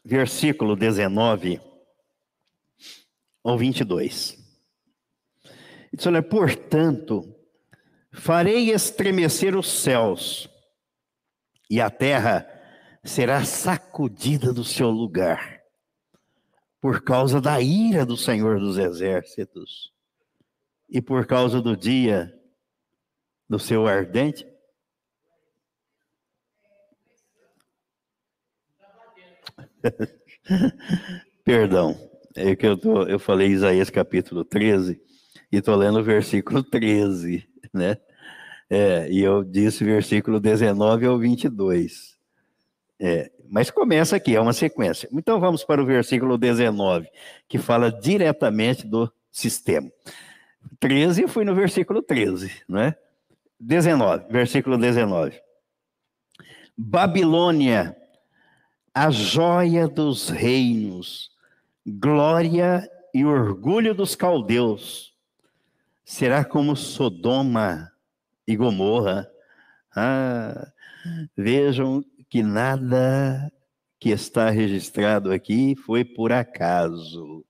Versículo 0.05 0.77
19 0.77 1.61
ao 3.43 3.57
22. 3.57 4.39
Diz, 5.93 6.07
olha, 6.07 6.23
portanto, 6.23 7.35
farei 8.13 8.71
estremecer 8.71 9.57
os 9.57 9.71
céus, 9.71 10.49
e 11.71 11.81
a 11.81 11.91
terra 11.91 12.49
será 13.05 13.45
sacudida 13.45 14.53
do 14.53 14.65
seu 14.65 14.91
lugar, 14.91 15.63
por 16.81 17.03
causa 17.03 17.41
da 17.41 17.61
ira 17.61 18.05
do 18.05 18.17
Senhor 18.17 18.59
dos 18.59 18.77
Exércitos 18.77 19.93
e 20.89 21.01
por 21.01 21.27
causa 21.27 21.63
do 21.63 21.77
dia 21.77 22.33
do 23.49 23.59
seu 23.59 23.87
ardente. 23.87 24.47
Perdão, 31.45 31.97
é 32.35 32.57
que 32.57 32.66
eu, 32.66 32.76
tô, 32.76 33.03
eu 33.05 33.18
falei 33.18 33.49
Isaías 33.49 33.91
capítulo 33.91 34.45
13 34.45 35.01
e 35.53 35.57
estou 35.57 35.76
lendo 35.76 36.01
o 36.01 36.05
versículo 36.05 36.62
13, 36.64 37.47
né? 37.72 37.97
É, 38.68 39.09
e 39.11 39.20
eu 39.20 39.45
disse 39.45 39.85
versículo 39.85 40.41
19 40.41 41.07
ao 41.07 41.18
22. 41.18 42.14
É, 42.99 43.30
mas 43.51 43.70
começa 43.70 44.16
aqui, 44.16 44.35
é 44.35 44.41
uma 44.41 44.53
sequência. 44.53 45.09
Então 45.12 45.39
vamos 45.39 45.62
para 45.64 45.82
o 45.82 45.87
versículo 45.87 46.39
19, 46.39 47.09
que 47.49 47.59
fala 47.59 47.93
diretamente 47.93 48.87
do 48.87 49.12
sistema. 49.30 49.91
13 50.80 51.28
fui 51.28 51.45
no 51.45 51.55
versículo 51.55 52.03
13, 52.03 52.51
não 52.68 52.80
é? 52.80 52.97
19, 53.61 54.26
versículo 54.30 54.78
19. 54.78 55.39
Babilônia, 56.76 57.97
a 58.95 59.11
joia 59.11 59.88
dos 59.88 60.28
reinos, 60.28 61.32
glória 61.84 62.88
e 63.12 63.24
orgulho 63.24 63.92
dos 63.92 64.14
caldeus, 64.14 65.12
será 66.05 66.45
como 66.45 66.76
Sodoma 66.76 67.90
e 68.47 68.55
Gomorra. 68.55 69.28
Ah, 69.97 70.68
vejam 71.36 72.05
que 72.30 72.40
nada 72.40 73.53
que 73.99 74.11
está 74.11 74.49
registrado 74.49 75.32
aqui 75.32 75.74
foi 75.74 76.05
por 76.05 76.30
acaso. 76.30 77.45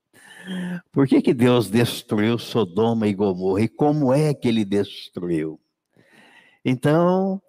Por 0.91 1.07
que, 1.07 1.21
que 1.21 1.33
Deus 1.33 1.69
destruiu 1.69 2.39
Sodoma 2.39 3.07
e 3.07 3.13
Gomorra? 3.13 3.61
E 3.61 3.67
como 3.67 4.11
é 4.11 4.33
que 4.33 4.47
ele 4.47 4.65
destruiu? 4.65 5.59
Então, 6.63 7.39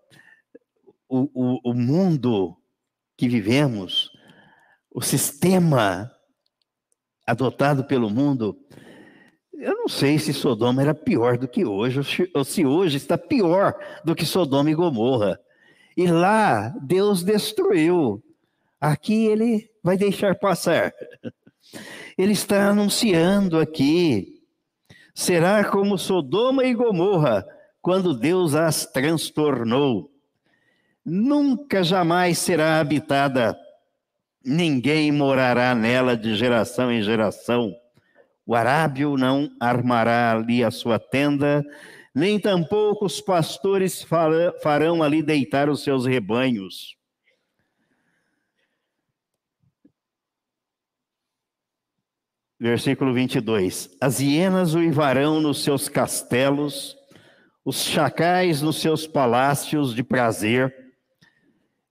o, 1.09 1.31
o, 1.33 1.71
o 1.71 1.75
mundo 1.75 2.57
que 3.17 3.29
vivemos, 3.29 4.11
o 4.91 5.03
sistema 5.03 6.11
adotado 7.27 7.85
pelo 7.85 8.09
mundo, 8.11 8.57
eu 9.53 9.75
não 9.75 9.89
sei 9.89 10.19
se 10.19 10.33
Sodoma 10.33 10.83
era 10.83 10.95
pior 10.95 11.39
do 11.39 11.49
que 11.49 11.65
hoje, 11.65 12.01
ou 12.35 12.45
se 12.45 12.65
hoje 12.65 12.97
está 12.99 13.17
pior 13.17 13.75
do 14.05 14.15
que 14.15 14.27
Sodoma 14.27 14.71
e 14.71 14.75
Gomorra. 14.75 15.41
E 15.97 16.07
lá 16.07 16.69
Deus 16.83 17.23
destruiu. 17.23 18.23
Aqui 18.79 19.27
ele 19.27 19.71
vai 19.83 19.97
deixar 19.97 20.39
passar. 20.39 20.93
Ele 22.19 22.33
está 22.33 22.69
anunciando 22.69 23.59
aqui. 23.59 24.43
Será 25.15 25.65
como 25.65 25.97
Sodoma 25.97 26.65
e 26.65 26.75
Gomorra, 26.75 27.47
quando 27.81 28.19
Deus 28.19 28.55
as 28.55 28.85
transtornou. 28.85 30.11
Nunca 31.09 31.85
jamais 31.85 32.37
será 32.37 32.81
habitada, 32.81 33.57
ninguém 34.45 35.13
morará 35.13 35.73
nela 35.73 36.17
de 36.17 36.35
geração 36.35 36.91
em 36.91 37.01
geração. 37.01 37.73
O 38.45 38.57
arábio 38.57 39.17
não 39.17 39.49
armará 39.61 40.33
ali 40.33 40.65
a 40.65 40.71
sua 40.73 40.99
tenda, 40.99 41.65
nem 42.13 42.41
tampouco 42.41 43.05
os 43.05 43.21
pastores 43.21 44.05
farão 44.61 45.01
ali 45.01 45.23
deitar 45.23 45.71
os 45.71 45.85
seus 45.85 46.07
rebanhos. 46.07 46.97
Versículo 52.59 53.15
22. 53.15 53.91
As 54.01 54.19
hienas 54.19 54.75
uivarão 54.75 55.41
nos 55.41 55.63
seus 55.63 55.89
castelos, 55.89 56.97
os 57.65 57.85
chacais 57.85 58.61
nos 58.61 58.81
seus 58.81 59.07
palácios 59.07 59.95
de 59.95 60.03
prazer. 60.03 60.86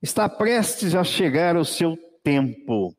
Está 0.06 0.28
prestes 0.28 0.94
a 0.94 1.02
chegar 1.02 1.56
o 1.56 1.64
seu 1.64 1.98
tempo, 2.22 2.96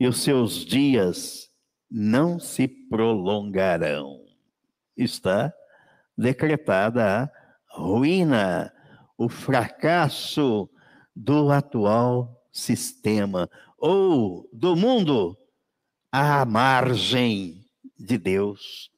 e 0.00 0.08
os 0.08 0.20
seus 0.20 0.64
dias 0.64 1.48
não 1.88 2.40
se 2.40 2.66
prolongarão. 2.66 4.20
Está 4.96 5.54
decretada 6.18 7.06
a 7.06 7.30
ruína, 7.68 8.74
o 9.16 9.28
fracasso 9.28 10.68
do 11.14 11.52
atual 11.52 12.44
sistema 12.50 13.48
ou 13.78 14.50
do 14.52 14.74
mundo 14.74 15.38
à 16.10 16.44
margem 16.44 17.64
de 17.96 18.18
Deus. 18.18 18.90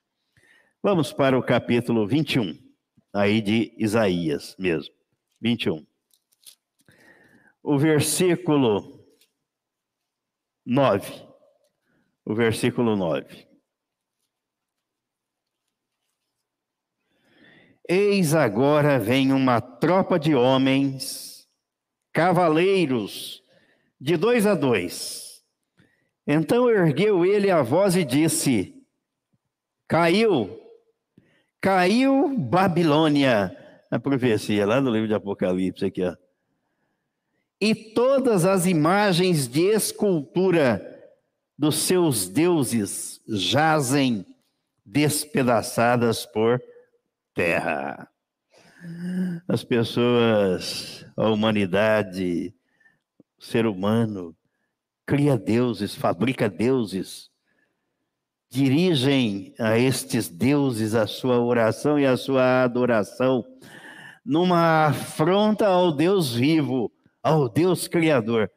Vamos 0.82 1.12
para 1.12 1.38
o 1.38 1.42
capítulo 1.42 2.09
21, 2.09 2.59
aí 3.12 3.42
de 3.42 3.74
Isaías 3.76 4.57
mesmo. 4.59 4.94
21. 5.38 5.91
O 7.63 7.79
versículo 7.79 9.07
9. 10.67 11.29
O 12.25 12.35
versículo 12.35 12.97
9. 12.97 13.47
Eis 17.89 18.35
agora 18.35 18.99
vem 18.99 19.33
uma 19.33 19.61
tropa 19.61 20.19
de 20.19 20.35
homens, 20.35 21.49
cavaleiros, 22.13 23.43
de 24.01 24.17
dois 24.17 24.47
a 24.47 24.55
dois. 24.55 25.43
Então 26.27 26.69
ergueu 26.71 27.25
ele 27.25 27.51
a 27.51 27.63
voz 27.63 27.97
e 27.97 28.05
disse: 28.05 28.75
Caiu, 29.89 30.59
caiu 31.61 32.37
Babilônia. 32.39 33.57
A 33.91 34.01
profecia 34.01 34.67
lá 34.67 34.81
no 34.81 34.91
livro 34.91 35.07
de 35.07 35.15
Apocalipse, 35.15 35.85
aqui, 35.85 36.03
ó. 36.03 36.17
E 37.63 37.77
todas 37.77 38.45
as 38.45 38.67
imagens 38.67 39.47
de 39.47 39.61
escultura 39.61 40.85
dos 41.57 41.77
seus 41.77 42.29
deuses 42.29 43.21
jazem 43.29 44.27
despedaçadas 44.85 46.27
por 46.27 46.61
terra. 47.33 48.09
As 49.47 49.63
pessoas, 49.63 51.07
a 51.17 51.29
humanidade, 51.29 52.53
o 53.39 53.45
ser 53.45 53.65
humano, 53.65 54.35
cria 55.07 55.39
deuses, 55.39 55.95
fabrica 55.95 56.51
deuses, 56.51 57.31
dirigem 58.51 59.55
a 59.57 59.79
estes 59.79 60.29
deuses 60.29 60.97
a 60.97 61.07
sua 61.07 61.39
oração 61.39 61.97
e 61.97 62.07
a 62.07 62.17
sua 62.17 62.65
adoração, 62.65 63.45
numa 64.27 64.87
afronta 64.87 65.69
ao 65.69 65.93
Deus 65.93 66.35
vivo, 66.35 66.91
ao 67.23 67.49
Deus 67.49 67.87
Criador, 67.89 68.51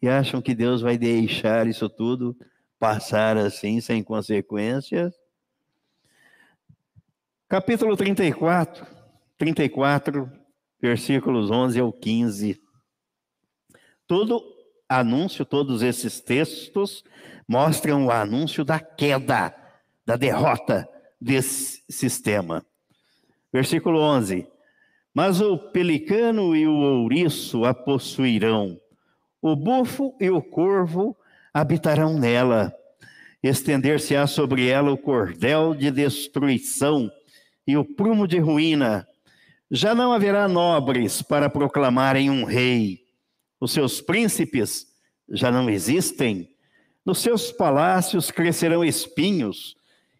e 0.00 0.08
acham 0.08 0.40
que 0.40 0.54
Deus 0.54 0.80
vai 0.82 0.96
deixar 0.96 1.66
isso 1.66 1.88
tudo 1.88 2.36
passar 2.78 3.36
assim, 3.36 3.80
sem 3.80 4.02
consequências 4.02 5.14
Capítulo 7.48 7.96
34, 7.96 8.84
34, 9.38 10.28
versículos 10.82 11.48
11 11.48 11.78
ao 11.78 11.92
15. 11.92 12.60
Todo 14.04 14.42
anúncio, 14.88 15.44
todos 15.44 15.80
esses 15.80 16.20
textos 16.20 17.04
mostram 17.46 18.06
o 18.06 18.10
anúncio 18.10 18.64
da 18.64 18.80
queda, 18.80 19.54
da 20.04 20.16
derrota 20.16 20.88
desse 21.20 21.84
sistema. 21.88 22.66
Versículo 23.52 24.00
11. 24.00 24.48
Mas 25.16 25.40
o 25.40 25.56
pelicano 25.56 26.54
e 26.54 26.66
o 26.66 26.74
ouriço 26.74 27.64
a 27.64 27.72
possuirão, 27.72 28.78
o 29.40 29.56
bufo 29.56 30.14
e 30.20 30.28
o 30.28 30.42
corvo 30.42 31.16
habitarão 31.54 32.18
nela. 32.18 32.70
Estender-se-á 33.42 34.26
sobre 34.26 34.68
ela 34.68 34.92
o 34.92 34.98
cordel 34.98 35.74
de 35.74 35.90
destruição 35.90 37.10
e 37.66 37.78
o 37.78 37.82
prumo 37.82 38.28
de 38.28 38.38
ruína. 38.38 39.08
Já 39.70 39.94
não 39.94 40.12
haverá 40.12 40.46
nobres 40.46 41.22
para 41.22 41.48
proclamarem 41.48 42.28
um 42.28 42.44
rei. 42.44 43.06
Os 43.58 43.72
seus 43.72 44.02
príncipes 44.02 44.86
já 45.30 45.50
não 45.50 45.70
existem. 45.70 46.46
Nos 47.06 47.20
seus 47.20 47.50
palácios 47.50 48.30
crescerão 48.30 48.84
espinhos 48.84 49.78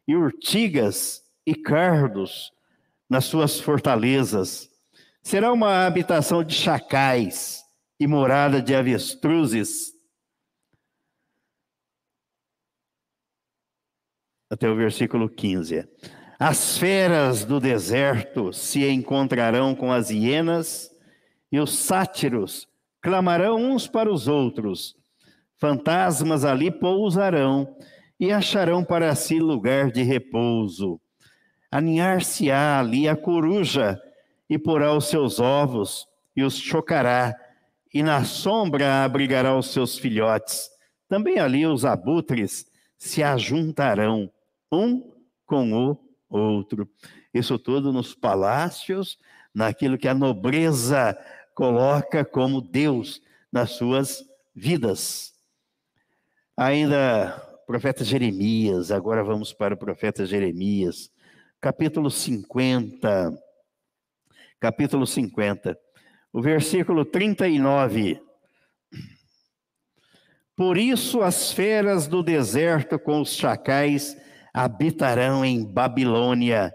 e 0.09 0.17
urtigas 0.17 1.21
e 1.45 1.55
cardos 1.55 2.51
nas 3.11 3.27
suas 3.27 3.61
fortalezas. 3.61 4.75
Será 5.27 5.53
uma 5.53 5.85
habitação 5.85 6.45
de 6.45 6.55
chacais 6.55 7.65
e 7.99 8.07
morada 8.07 8.63
de 8.63 8.73
avestruzes. 8.77 9.93
Até 14.49 14.71
o 14.71 14.77
versículo 14.77 15.29
15. 15.29 15.85
As 16.39 16.79
feras 16.79 17.45
do 17.45 17.59
deserto 17.59 18.53
se 18.53 18.89
encontrarão 18.89 19.75
com 19.75 19.93
as 19.93 20.11
hienas, 20.11 20.93
e 21.51 21.59
os 21.59 21.77
sátiros 21.77 22.69
clamarão 23.03 23.57
uns 23.57 23.89
para 23.89 24.09
os 24.09 24.29
outros. 24.29 24.95
fantasmas 25.57 26.45
ali 26.45 26.71
pousarão 26.71 27.77
e 28.21 28.31
acharão 28.31 28.85
para 28.85 29.13
si 29.17 29.41
lugar 29.41 29.91
de 29.91 30.05
repouso. 30.05 31.01
Aninhar-se-á 31.69 32.79
ali 32.79 33.09
a 33.09 33.17
coruja 33.17 34.01
e 34.49 34.59
porá 34.59 34.93
os 34.95 35.07
seus 35.09 35.39
ovos 35.41 36.07
e 36.35 36.43
os 36.43 36.57
chocará, 36.57 37.35
e 37.93 38.03
na 38.03 38.25
sombra 38.25 39.05
abrigará 39.05 39.57
os 39.57 39.73
seus 39.73 39.99
filhotes. 39.99 40.69
Também 41.09 41.39
ali 41.39 41.67
os 41.67 41.85
abutres 41.85 42.67
se 42.99 43.23
ajuntarão, 43.23 44.31
um 44.71 45.13
com 45.47 45.73
o 45.73 45.99
outro. 46.29 46.89
Isso 47.33 47.59
tudo 47.59 47.93
nos 47.93 48.15
palácios, 48.15 49.19
naquilo 49.55 49.97
que 49.97 50.09
a 50.09 50.15
nobreza 50.15 51.17
coloca 51.55 52.25
como 52.25 52.61
Deus 52.61 53.23
nas 53.51 53.71
suas 53.71 54.23
vidas. 54.55 55.33
Ainda 56.57 57.31
profeta 57.67 58.05
Jeremias, 58.05 58.91
agora 58.91 59.25
vamos 59.25 59.53
para 59.53 59.75
o 59.75 59.79
profeta 59.79 60.25
Jeremias, 60.27 61.11
capítulo 61.61 62.11
50. 62.11 63.46
Capítulo 64.59 65.07
50, 65.07 65.79
o 66.33 66.41
versículo 66.41 67.05
39. 67.05 68.19
Por 70.57 70.79
isso 70.79 71.21
as 71.21 71.53
feras 71.53 72.07
do 72.07 72.23
deserto 72.23 72.99
com 72.99 73.21
os 73.21 73.35
chacais 73.35 74.17
habitarão 74.55 75.45
em 75.45 75.63
Babilônia, 75.63 76.75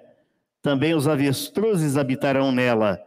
também 0.62 0.94
os 0.94 1.08
avestruzes 1.08 1.98
habitarão 1.98 2.52
nela, 2.52 3.04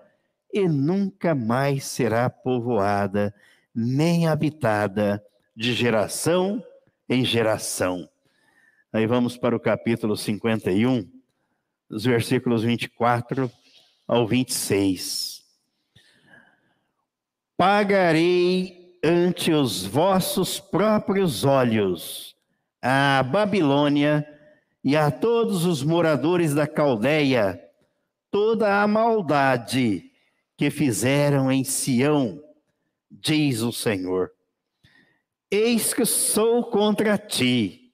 e 0.52 0.68
nunca 0.68 1.36
mais 1.36 1.84
será 1.84 2.28
povoada, 2.28 3.32
nem 3.72 4.26
habitada 4.26 5.24
de 5.54 5.72
geração 5.72 6.60
em 7.08 7.24
geração. 7.24 8.08
Aí 8.92 9.06
vamos 9.06 9.36
para 9.36 9.54
o 9.54 9.60
capítulo 9.60 10.16
51, 10.16 11.08
os 11.88 12.04
versículos 12.04 12.64
24 12.64 13.48
ao 14.06 14.26
26. 14.26 15.42
Pagarei 17.56 18.98
ante 19.02 19.52
os 19.52 19.84
vossos 19.84 20.58
próprios 20.58 21.44
olhos 21.44 22.34
a 22.82 23.22
Babilônia 23.22 24.26
e 24.82 24.96
a 24.96 25.10
todos 25.10 25.64
os 25.64 25.82
moradores 25.82 26.54
da 26.54 26.66
Caldeia 26.66 27.60
toda 28.34 28.82
a 28.82 28.86
maldade 28.88 30.10
que 30.56 30.68
fizeram 30.68 31.52
em 31.52 31.62
Sião, 31.62 32.42
diz 33.08 33.60
o 33.60 33.70
Senhor. 33.70 34.32
Eis 35.48 35.94
que 35.94 36.04
sou 36.04 36.64
contra 36.64 37.16
ti, 37.16 37.92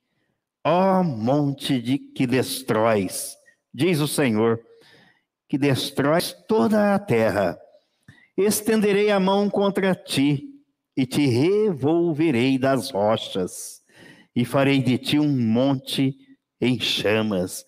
ó 0.65 1.03
monte 1.03 1.81
de 1.83 1.99
que 1.99 2.27
destróis, 2.27 3.37
diz 3.73 4.01
o 4.01 4.09
Senhor, 4.09 4.59
que 5.51 5.59
destróis 5.59 6.33
toda 6.47 6.95
a 6.95 6.99
terra. 7.01 7.59
Estenderei 8.37 9.11
a 9.11 9.19
mão 9.19 9.51
contra 9.51 9.97
ti 9.97 10.45
e 10.97 11.05
te 11.05 11.27
revolverei 11.27 12.57
das 12.57 12.93
rochas, 12.93 13.83
e 14.35 14.45
farei 14.45 14.81
de 14.81 14.97
ti 14.97 15.19
um 15.19 15.29
monte 15.29 16.17
em 16.61 16.79
chamas. 16.79 17.67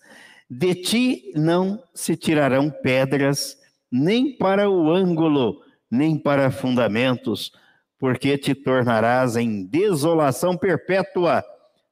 De 0.49 0.73
ti 0.75 1.33
não 1.35 1.83
se 1.93 2.15
tirarão 2.15 2.71
pedras, 2.71 3.57
nem 3.91 4.31
para 4.37 4.69
o 4.69 4.89
ângulo, 4.89 5.61
nem 5.91 6.17
para 6.17 6.51
fundamentos, 6.51 7.51
porque 7.99 8.37
te 8.37 8.55
tornarás 8.55 9.35
em 9.35 9.65
desolação 9.65 10.55
perpétua, 10.55 11.43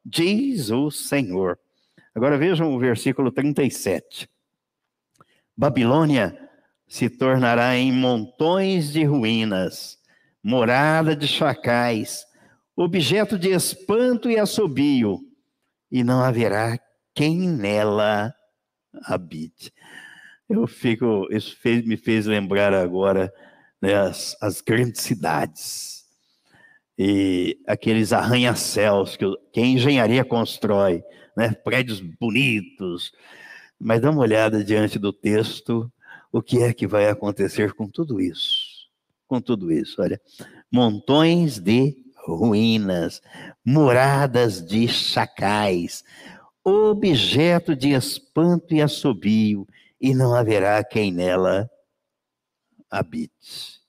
diz 0.05 0.69
o 0.69 0.89
Senhor. 0.89 1.59
Agora 2.15 2.37
vejam 2.37 2.73
o 2.73 2.79
versículo 2.79 3.29
37. 3.29 4.30
Babilônia 5.62 6.36
se 6.88 7.07
tornará 7.07 7.78
em 7.78 7.91
montões 7.91 8.91
de 8.91 9.03
ruínas, 9.03 9.99
morada 10.41 11.16
de 11.16 11.28
chacais, 11.28 12.26
objeto 12.76 13.38
de 13.38 13.49
espanto 13.49 14.28
e 14.28 14.39
assobio, 14.39 15.20
e 15.91 16.03
não 16.03 16.20
haverá 16.20 16.80
quem 17.14 17.47
nela 17.47 18.34
habite. 19.03 19.72
Eu 20.49 20.66
fico, 20.66 21.28
isso 21.30 21.55
fez, 21.55 21.86
me 21.86 21.95
fez 21.95 22.26
lembrar 22.26 22.74
agora 22.74 23.32
né, 23.80 23.93
as, 23.93 24.36
as, 24.41 24.62
grandes 24.62 25.01
cidades 25.01 26.05
e 26.97 27.59
aqueles 27.68 28.12
arranha-céus 28.12 29.16
que, 29.16 29.26
que 29.53 29.59
a 29.59 29.66
engenharia 29.68 30.26
constrói, 30.26 31.03
né, 31.38 31.51
prédios 31.53 32.01
bonitos. 32.01 33.12
Mas 33.84 33.99
dá 33.99 34.11
uma 34.11 34.21
olhada 34.21 34.63
diante 34.63 34.99
do 34.99 35.11
texto, 35.11 35.91
o 36.32 36.39
que 36.39 36.61
é 36.61 36.71
que 36.71 36.86
vai 36.86 37.09
acontecer 37.09 37.73
com 37.73 37.88
tudo 37.88 38.21
isso? 38.21 38.88
Com 39.27 39.41
tudo 39.41 39.71
isso, 39.71 39.99
olha, 40.01 40.21
montões 40.71 41.57
de 41.57 41.97
ruínas, 42.27 43.23
moradas 43.65 44.63
de 44.63 44.88
chacais, 44.88 46.03
objeto 46.63 47.75
de 47.75 47.89
espanto 47.89 48.75
e 48.75 48.82
assobio, 48.84 49.67
e 49.99 50.13
não 50.13 50.36
haverá 50.36 50.84
quem 50.84 51.11
nela 51.11 51.67
habite. 52.88 53.82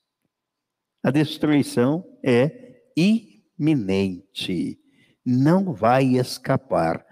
A 1.03 1.11
destruição 1.11 2.03
é 2.23 2.81
iminente, 2.97 4.79
não 5.23 5.75
vai 5.75 6.17
escapar, 6.17 7.05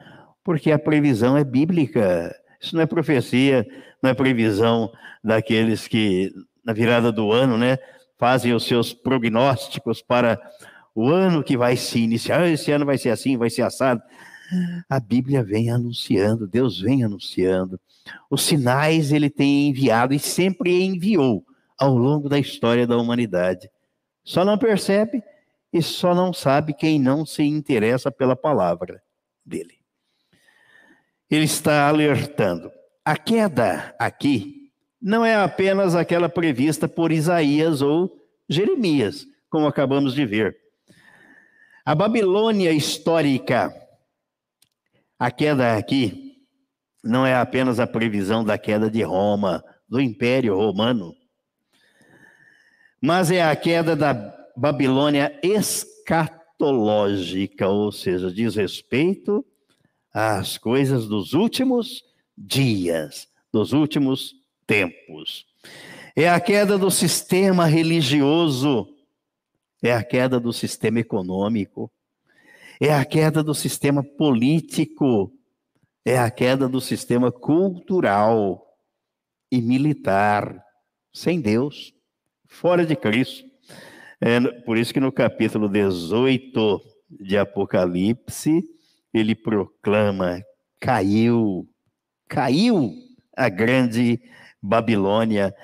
porque 0.42 0.72
a 0.72 0.78
previsão 0.78 1.36
é 1.36 1.44
bíblica. 1.44 2.34
Isso 2.60 2.74
não 2.76 2.82
é 2.82 2.86
profecia, 2.86 3.66
não 4.02 4.10
é 4.10 4.14
previsão 4.14 4.92
daqueles 5.22 5.88
que, 5.88 6.32
na 6.64 6.72
virada 6.72 7.10
do 7.10 7.32
ano, 7.32 7.56
né, 7.56 7.78
fazem 8.18 8.52
os 8.52 8.64
seus 8.64 8.92
prognósticos 8.92 10.02
para 10.02 10.38
o 10.94 11.08
ano 11.08 11.42
que 11.42 11.56
vai 11.56 11.76
se 11.76 12.00
iniciar. 12.00 12.46
Esse 12.46 12.70
ano 12.70 12.84
vai 12.84 12.98
ser 12.98 13.10
assim, 13.10 13.36
vai 13.36 13.48
ser 13.48 13.62
assado. 13.62 14.02
A 14.88 15.00
Bíblia 15.00 15.42
vem 15.42 15.70
anunciando, 15.70 16.46
Deus 16.46 16.80
vem 16.80 17.04
anunciando. 17.04 17.80
Os 18.28 18.42
sinais 18.42 19.12
ele 19.12 19.30
tem 19.30 19.68
enviado 19.68 20.12
e 20.12 20.18
sempre 20.18 20.82
enviou 20.82 21.44
ao 21.78 21.96
longo 21.96 22.28
da 22.28 22.38
história 22.38 22.86
da 22.86 22.96
humanidade. 22.96 23.70
Só 24.22 24.44
não 24.44 24.58
percebe 24.58 25.22
e 25.72 25.80
só 25.80 26.14
não 26.14 26.32
sabe 26.32 26.74
quem 26.74 27.00
não 27.00 27.24
se 27.24 27.42
interessa 27.42 28.10
pela 28.10 28.36
palavra 28.36 29.00
dele. 29.46 29.79
Ele 31.30 31.44
está 31.44 31.88
alertando. 31.88 32.70
A 33.04 33.16
queda 33.16 33.94
aqui 33.98 34.70
não 35.00 35.24
é 35.24 35.36
apenas 35.36 35.94
aquela 35.94 36.28
prevista 36.28 36.88
por 36.88 37.12
Isaías 37.12 37.80
ou 37.80 38.10
Jeremias, 38.48 39.26
como 39.48 39.66
acabamos 39.66 40.14
de 40.14 40.26
ver. 40.26 40.56
A 41.84 41.94
Babilônia 41.94 42.72
histórica 42.72 43.72
a 45.20 45.30
queda 45.30 45.76
aqui 45.76 46.36
não 47.04 47.24
é 47.26 47.34
apenas 47.34 47.78
a 47.78 47.86
previsão 47.86 48.42
da 48.42 48.56
queda 48.56 48.90
de 48.90 49.02
Roma, 49.02 49.62
do 49.86 50.00
Império 50.00 50.56
Romano, 50.56 51.14
mas 53.02 53.30
é 53.30 53.42
a 53.42 53.54
queda 53.54 53.94
da 53.94 54.14
Babilônia 54.56 55.38
escatológica, 55.42 57.68
ou 57.68 57.92
seja, 57.92 58.32
diz 58.32 58.56
respeito 58.56 59.44
às 60.12 60.58
coisas 60.58 61.06
dos 61.06 61.32
últimos 61.32 62.04
dias, 62.36 63.28
dos 63.52 63.72
últimos 63.72 64.34
tempos. 64.66 65.46
É 66.16 66.28
a 66.28 66.40
queda 66.40 66.76
do 66.76 66.90
sistema 66.90 67.66
religioso, 67.66 68.88
é 69.82 69.92
a 69.92 70.02
queda 70.02 70.40
do 70.40 70.52
sistema 70.52 71.00
econômico, 71.00 71.90
é 72.80 72.92
a 72.92 73.04
queda 73.04 73.42
do 73.42 73.54
sistema 73.54 74.02
político, 74.02 75.32
é 76.04 76.18
a 76.18 76.30
queda 76.30 76.68
do 76.68 76.80
sistema 76.80 77.30
cultural 77.30 78.66
e 79.50 79.60
militar, 79.60 80.64
sem 81.12 81.40
Deus, 81.40 81.92
fora 82.46 82.86
de 82.86 82.96
Cristo. 82.96 83.48
É 84.20 84.40
por 84.62 84.76
isso 84.76 84.92
que 84.92 85.00
no 85.00 85.12
capítulo 85.12 85.68
18 85.68 86.80
de 87.10 87.36
Apocalipse, 87.38 88.62
ele 89.12 89.34
proclama: 89.34 90.40
caiu, 90.78 91.68
caiu 92.28 92.92
a 93.36 93.48
grande 93.48 94.20
Babilônia. 94.62 95.54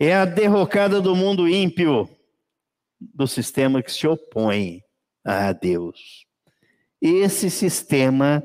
É 0.00 0.14
a 0.14 0.24
derrocada 0.24 1.00
do 1.00 1.16
mundo 1.16 1.48
ímpio, 1.48 2.08
do 3.00 3.26
sistema 3.26 3.82
que 3.82 3.92
se 3.92 4.06
opõe 4.06 4.82
a 5.24 5.52
Deus 5.52 6.28
esse 7.00 7.48
sistema 7.48 8.42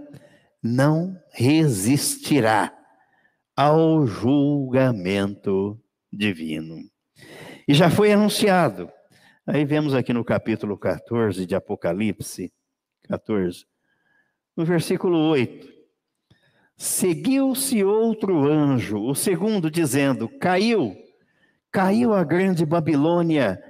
não 0.62 1.20
resistirá 1.32 2.72
ao 3.56 4.06
julgamento 4.06 5.80
divino. 6.12 6.78
E 7.68 7.74
já 7.74 7.90
foi 7.90 8.12
anunciado 8.12 8.92
Aí 9.46 9.66
vemos 9.66 9.94
aqui 9.94 10.14
no 10.14 10.24
capítulo 10.24 10.78
14 10.78 11.46
de 11.46 11.54
Apocalipse, 11.54 12.50
14, 13.10 13.66
no 14.56 14.66
versículo 14.66 15.18
8. 15.30 15.72
Seguiu-se 16.76 17.84
outro 17.84 18.48
anjo, 18.48 19.00
o 19.00 19.16
segundo, 19.16 19.70
dizendo: 19.70 20.28
Caiu, 20.40 20.96
caiu 21.72 22.14
a 22.14 22.24
grande 22.24 22.66
Babilônia, 22.66 23.62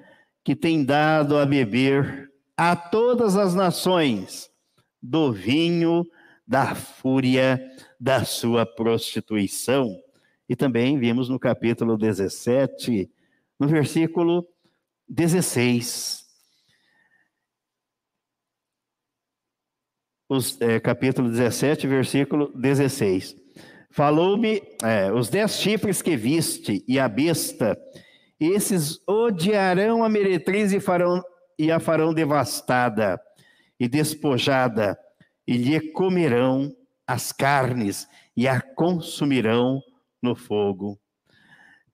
que 0.43 0.55
tem 0.55 0.83
dado 0.83 1.37
a 1.37 1.45
beber 1.45 2.31
a 2.55 2.75
todas 2.75 3.35
as 3.35 3.53
nações 3.53 4.49
do 5.01 5.31
vinho 5.31 6.05
da 6.47 6.75
fúria 6.75 7.61
da 7.99 8.23
sua 8.23 8.65
prostituição. 8.65 9.99
E 10.47 10.55
também 10.55 10.99
vimos 10.99 11.29
no 11.29 11.39
capítulo 11.39 11.97
17, 11.97 13.09
no 13.59 13.67
versículo 13.67 14.47
16. 15.07 16.22
Os, 20.33 20.59
é, 20.59 20.79
capítulo 20.79 21.29
17, 21.29 21.85
versículo 21.85 22.51
16. 22.55 23.35
Falou-me 23.91 24.63
é, 24.81 25.13
os 25.13 25.29
dez 25.29 25.59
chifres 25.59 26.01
que 26.01 26.17
viste 26.17 26.83
e 26.87 26.97
a 26.97 27.07
besta, 27.07 27.77
esses 28.39 28.99
odiarão 29.07 30.03
a 30.03 30.09
meretriz 30.09 30.73
e, 30.73 30.79
farão, 30.79 31.21
e 31.59 31.71
a 31.71 31.79
farão 31.79 32.15
devastada 32.15 33.21
e 33.79 33.87
despojada, 33.87 34.97
e 35.47 35.55
lhe 35.55 35.79
comerão 35.91 36.75
as 37.05 37.31
carnes 37.31 38.07
e 38.35 38.47
a 38.47 38.59
consumirão 38.59 39.83
no 40.19 40.33
fogo. 40.33 40.99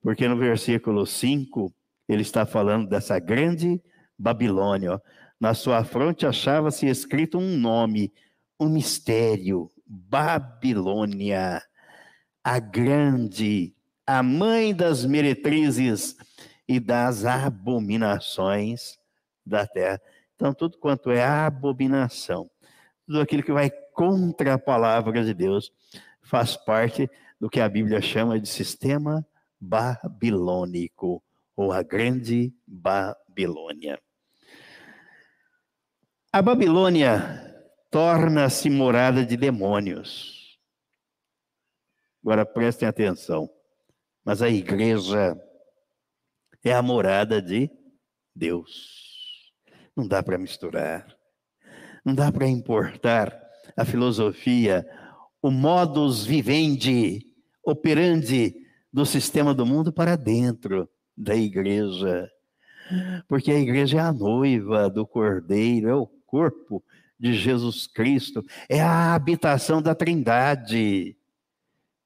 Porque 0.01 0.29
no 0.29 0.37
versículo 0.37 1.05
5, 1.05 1.73
ele 2.07 2.21
está 2.21 2.45
falando 2.45 2.87
dessa 2.87 3.19
grande 3.19 3.81
Babilônia. 4.17 4.97
Na 5.37 5.53
sua 5.53 5.83
fronte 5.83 6.25
achava-se 6.25 6.87
escrito 6.87 7.37
um 7.37 7.57
nome, 7.57 8.13
um 8.59 8.67
mistério: 8.67 9.71
Babilônia, 9.85 11.63
a 12.43 12.59
grande, 12.59 13.75
a 14.05 14.21
mãe 14.21 14.75
das 14.75 15.05
meretrizes 15.05 16.15
e 16.67 16.79
das 16.79 17.25
abominações 17.25 18.99
da 19.45 19.65
terra. 19.65 20.01
Então, 20.35 20.53
tudo 20.53 20.77
quanto 20.77 21.09
é 21.09 21.23
abominação, 21.23 22.49
tudo 23.05 23.21
aquilo 23.21 23.43
que 23.43 23.51
vai 23.51 23.69
contra 23.93 24.53
a 24.53 24.59
palavra 24.59 25.23
de 25.23 25.33
Deus, 25.33 25.71
faz 26.21 26.55
parte 26.55 27.09
do 27.39 27.49
que 27.49 27.59
a 27.59 27.67
Bíblia 27.67 28.01
chama 28.01 28.39
de 28.39 28.47
sistema 28.47 29.25
babilônico, 29.59 31.21
ou 31.55 31.73
a 31.73 31.83
grande 31.83 32.53
Babilônia. 32.65 33.99
A 36.31 36.41
Babilônia 36.41 37.48
torna-se 37.89 38.69
morada 38.69 39.25
de 39.25 39.35
demônios. 39.35 40.59
Agora 42.23 42.45
prestem 42.45 42.87
atenção. 42.87 43.49
Mas 44.23 44.41
a 44.41 44.49
igreja 44.49 45.35
é 46.63 46.73
a 46.73 46.81
morada 46.81 47.41
de 47.41 47.69
Deus. 48.35 49.51
Não 49.95 50.07
dá 50.07 50.21
para 50.21 50.37
misturar. 50.37 51.07
Não 52.05 52.13
dá 52.13 52.31
para 52.31 52.47
importar 52.47 53.37
a 53.75 53.85
filosofia, 53.85 54.87
o 55.41 55.49
modus 55.49 56.25
vivendi, 56.25 57.25
operandi 57.63 58.55
do 58.91 59.05
sistema 59.05 59.53
do 59.53 59.65
mundo 59.65 59.91
para 59.91 60.15
dentro 60.15 60.89
da 61.15 61.35
igreja. 61.35 62.29
Porque 63.27 63.51
a 63.51 63.59
igreja 63.59 63.97
é 63.97 64.01
a 64.01 64.13
noiva 64.13 64.89
do 64.89 65.05
Cordeiro, 65.05 65.89
é 65.89 65.95
o 65.95 66.07
corpo 66.07 66.83
de 67.19 67.33
Jesus 67.33 67.85
Cristo, 67.85 68.45
é 68.69 68.79
a 68.81 69.13
habitação 69.13 69.81
da 69.81 69.93
Trindade. 69.93 71.17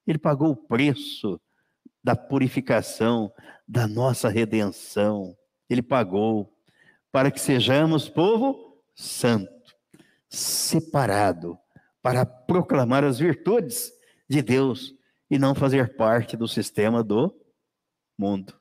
Ele 0.08 0.18
pagou 0.18 0.52
o 0.52 0.56
preço 0.56 1.40
da 2.04 2.16
purificação, 2.16 3.32
da 3.68 3.88
nossa 3.88 4.28
redenção. 4.28 5.38
Ele 5.70 5.82
pagou 5.82 6.52
para 7.12 7.30
que 7.30 7.40
sejamos 7.40 8.10
povo 8.10 8.82
santo 8.96 9.52
separado 10.28 11.58
para 12.02 12.26
proclamar 12.26 13.04
as 13.04 13.20
virtudes 13.20 13.92
de 14.28 14.42
Deus 14.42 14.94
e 15.30 15.38
não 15.38 15.54
fazer 15.56 15.96
parte 15.96 16.36
do 16.36 16.48
sistema 16.48 17.04
do 17.04 17.34
mundo. 18.18 18.60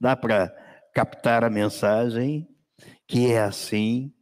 Dá 0.00 0.16
para 0.16 0.48
captar 0.92 1.44
a 1.44 1.50
mensagem 1.50 2.48
que 3.06 3.32
é 3.32 3.40
assim, 3.40 4.12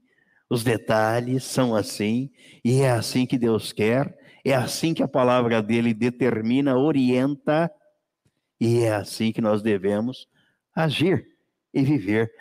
os 0.48 0.62
detalhes 0.62 1.44
são 1.44 1.74
assim, 1.74 2.30
e 2.64 2.80
é 2.80 2.90
assim 2.90 3.26
que 3.26 3.36
Deus 3.36 3.72
quer, 3.72 4.16
é 4.44 4.54
assim 4.54 4.94
que 4.94 5.02
a 5.02 5.08
palavra 5.08 5.60
dele 5.60 5.92
determina, 5.92 6.76
orienta, 6.76 7.70
e 8.60 8.80
é 8.80 8.94
assim 8.94 9.32
que 9.32 9.40
nós 9.40 9.60
devemos 9.60 10.28
agir 10.74 11.26
e 11.74 11.82
viver. 11.82 12.32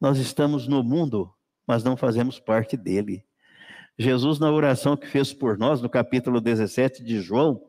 Nós 0.00 0.18
estamos 0.18 0.66
no 0.66 0.82
mundo, 0.82 1.32
mas 1.66 1.84
não 1.84 1.96
fazemos 1.96 2.40
parte 2.40 2.76
dele. 2.76 3.24
Jesus, 3.98 4.38
na 4.38 4.50
oração 4.50 4.96
que 4.96 5.06
fez 5.06 5.32
por 5.32 5.58
nós, 5.58 5.82
no 5.82 5.90
capítulo 5.90 6.40
17 6.40 7.04
de 7.04 7.20
João, 7.20 7.62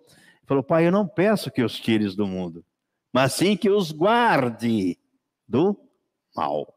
falou: 0.45 0.63
Pai, 0.63 0.88
eu 0.88 0.91
não 0.91 1.07
peço 1.07 1.51
que 1.51 1.61
os 1.61 1.77
tires 1.79 2.15
do 2.15 2.25
mundo, 2.25 2.65
mas 3.11 3.34
sim 3.34 3.57
que 3.57 3.69
os 3.69 3.91
guarde 3.91 4.97
do 5.47 5.77
mal. 6.36 6.73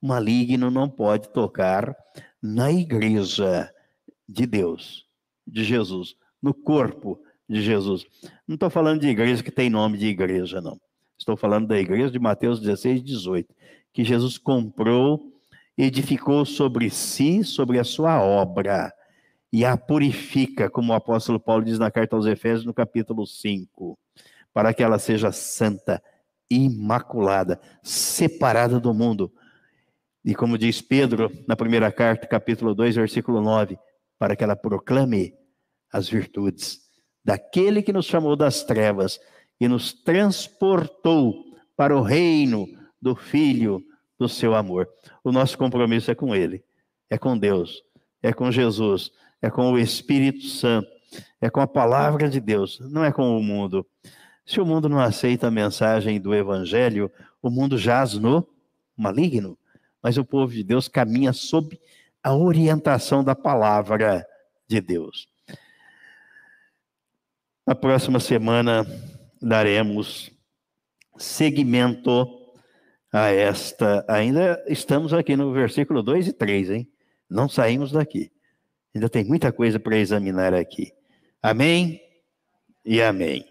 Maligno 0.00 0.70
não 0.70 0.88
pode 0.88 1.28
tocar 1.30 1.94
na 2.42 2.70
igreja 2.70 3.70
de 4.28 4.46
Deus, 4.46 5.06
de 5.46 5.64
Jesus, 5.64 6.14
no 6.40 6.54
corpo 6.54 7.20
de 7.48 7.62
Jesus. 7.62 8.06
Não 8.46 8.54
estou 8.54 8.70
falando 8.70 9.00
de 9.00 9.08
igreja 9.08 9.42
que 9.42 9.50
tem 9.50 9.70
nome 9.70 9.98
de 9.98 10.06
igreja, 10.06 10.60
não. 10.60 10.78
Estou 11.18 11.36
falando 11.36 11.66
da 11.66 11.78
igreja 11.78 12.10
de 12.10 12.18
Mateus 12.18 12.60
16, 12.60 13.02
18, 13.02 13.54
que 13.92 14.04
Jesus 14.04 14.38
comprou 14.38 15.38
edificou 15.78 16.44
sobre 16.44 16.90
si, 16.90 17.44
sobre 17.44 17.78
a 17.78 17.84
sua 17.84 18.20
obra, 18.20 18.92
e 19.52 19.64
a 19.64 19.76
purifica, 19.76 20.68
como 20.68 20.92
o 20.92 20.96
apóstolo 20.96 21.38
Paulo 21.38 21.64
diz 21.64 21.78
na 21.78 21.90
carta 21.90 22.16
aos 22.16 22.26
Efésios, 22.26 22.64
no 22.64 22.74
capítulo 22.74 23.24
5, 23.24 23.96
para 24.52 24.74
que 24.74 24.82
ela 24.82 24.98
seja 24.98 25.30
santa, 25.30 26.02
imaculada, 26.50 27.60
separada 27.82 28.80
do 28.80 28.92
mundo. 28.92 29.32
E 30.24 30.34
como 30.34 30.58
diz 30.58 30.80
Pedro 30.80 31.30
na 31.46 31.56
primeira 31.56 31.90
carta, 31.92 32.26
capítulo 32.26 32.74
2, 32.74 32.96
versículo 32.96 33.40
9, 33.40 33.78
para 34.18 34.34
que 34.34 34.44
ela 34.44 34.56
proclame 34.56 35.34
as 35.92 36.08
virtudes 36.08 36.80
daquele 37.24 37.82
que 37.82 37.92
nos 37.92 38.06
chamou 38.06 38.36
das 38.36 38.62
trevas 38.62 39.20
e 39.60 39.68
nos 39.68 39.92
transportou 39.92 41.44
para 41.76 41.96
o 41.96 42.02
reino 42.02 42.66
do 43.00 43.14
Filho 43.14 43.82
do 44.18 44.28
seu 44.28 44.54
amor. 44.54 44.88
O 45.22 45.30
nosso 45.30 45.56
compromisso 45.56 46.10
é 46.10 46.14
com 46.14 46.34
Ele, 46.34 46.62
é 47.08 47.16
com 47.16 47.38
Deus, 47.38 47.82
é 48.22 48.32
com 48.32 48.50
Jesus, 48.50 49.12
é 49.40 49.50
com 49.50 49.72
o 49.72 49.78
Espírito 49.78 50.44
Santo, 50.46 50.88
é 51.40 51.48
com 51.48 51.60
a 51.60 51.66
palavra 51.66 52.28
de 52.28 52.40
Deus, 52.40 52.80
não 52.80 53.04
é 53.04 53.12
com 53.12 53.36
o 53.36 53.42
mundo. 53.42 53.86
Se 54.44 54.60
o 54.60 54.66
mundo 54.66 54.88
não 54.88 54.98
aceita 54.98 55.46
a 55.46 55.50
mensagem 55.50 56.20
do 56.20 56.34
Evangelho, 56.34 57.10
o 57.42 57.50
mundo 57.50 57.78
jaz 57.78 58.14
no 58.14 58.46
maligno, 58.96 59.56
mas 60.02 60.16
o 60.16 60.24
povo 60.24 60.52
de 60.52 60.62
Deus 60.62 60.88
caminha 60.88 61.32
sob 61.32 61.78
a 62.22 62.34
orientação 62.34 63.22
da 63.22 63.34
palavra 63.34 64.26
de 64.66 64.80
Deus. 64.80 65.28
Na 67.66 67.74
próxima 67.74 68.18
semana 68.20 68.86
daremos 69.40 70.30
seguimento 71.16 72.26
a 73.12 73.28
esta. 73.28 74.04
Ainda 74.08 74.62
estamos 74.66 75.12
aqui 75.12 75.36
no 75.36 75.52
versículo 75.52 76.02
2 76.02 76.28
e 76.28 76.32
3, 76.32 76.70
hein? 76.70 76.88
Não 77.28 77.48
saímos 77.48 77.92
daqui. 77.92 78.30
Ainda 78.94 79.08
tem 79.08 79.24
muita 79.24 79.52
coisa 79.52 79.78
para 79.78 79.96
examinar 79.96 80.54
aqui. 80.54 80.92
Amém 81.42 82.00
e 82.84 83.02
amém. 83.02 83.46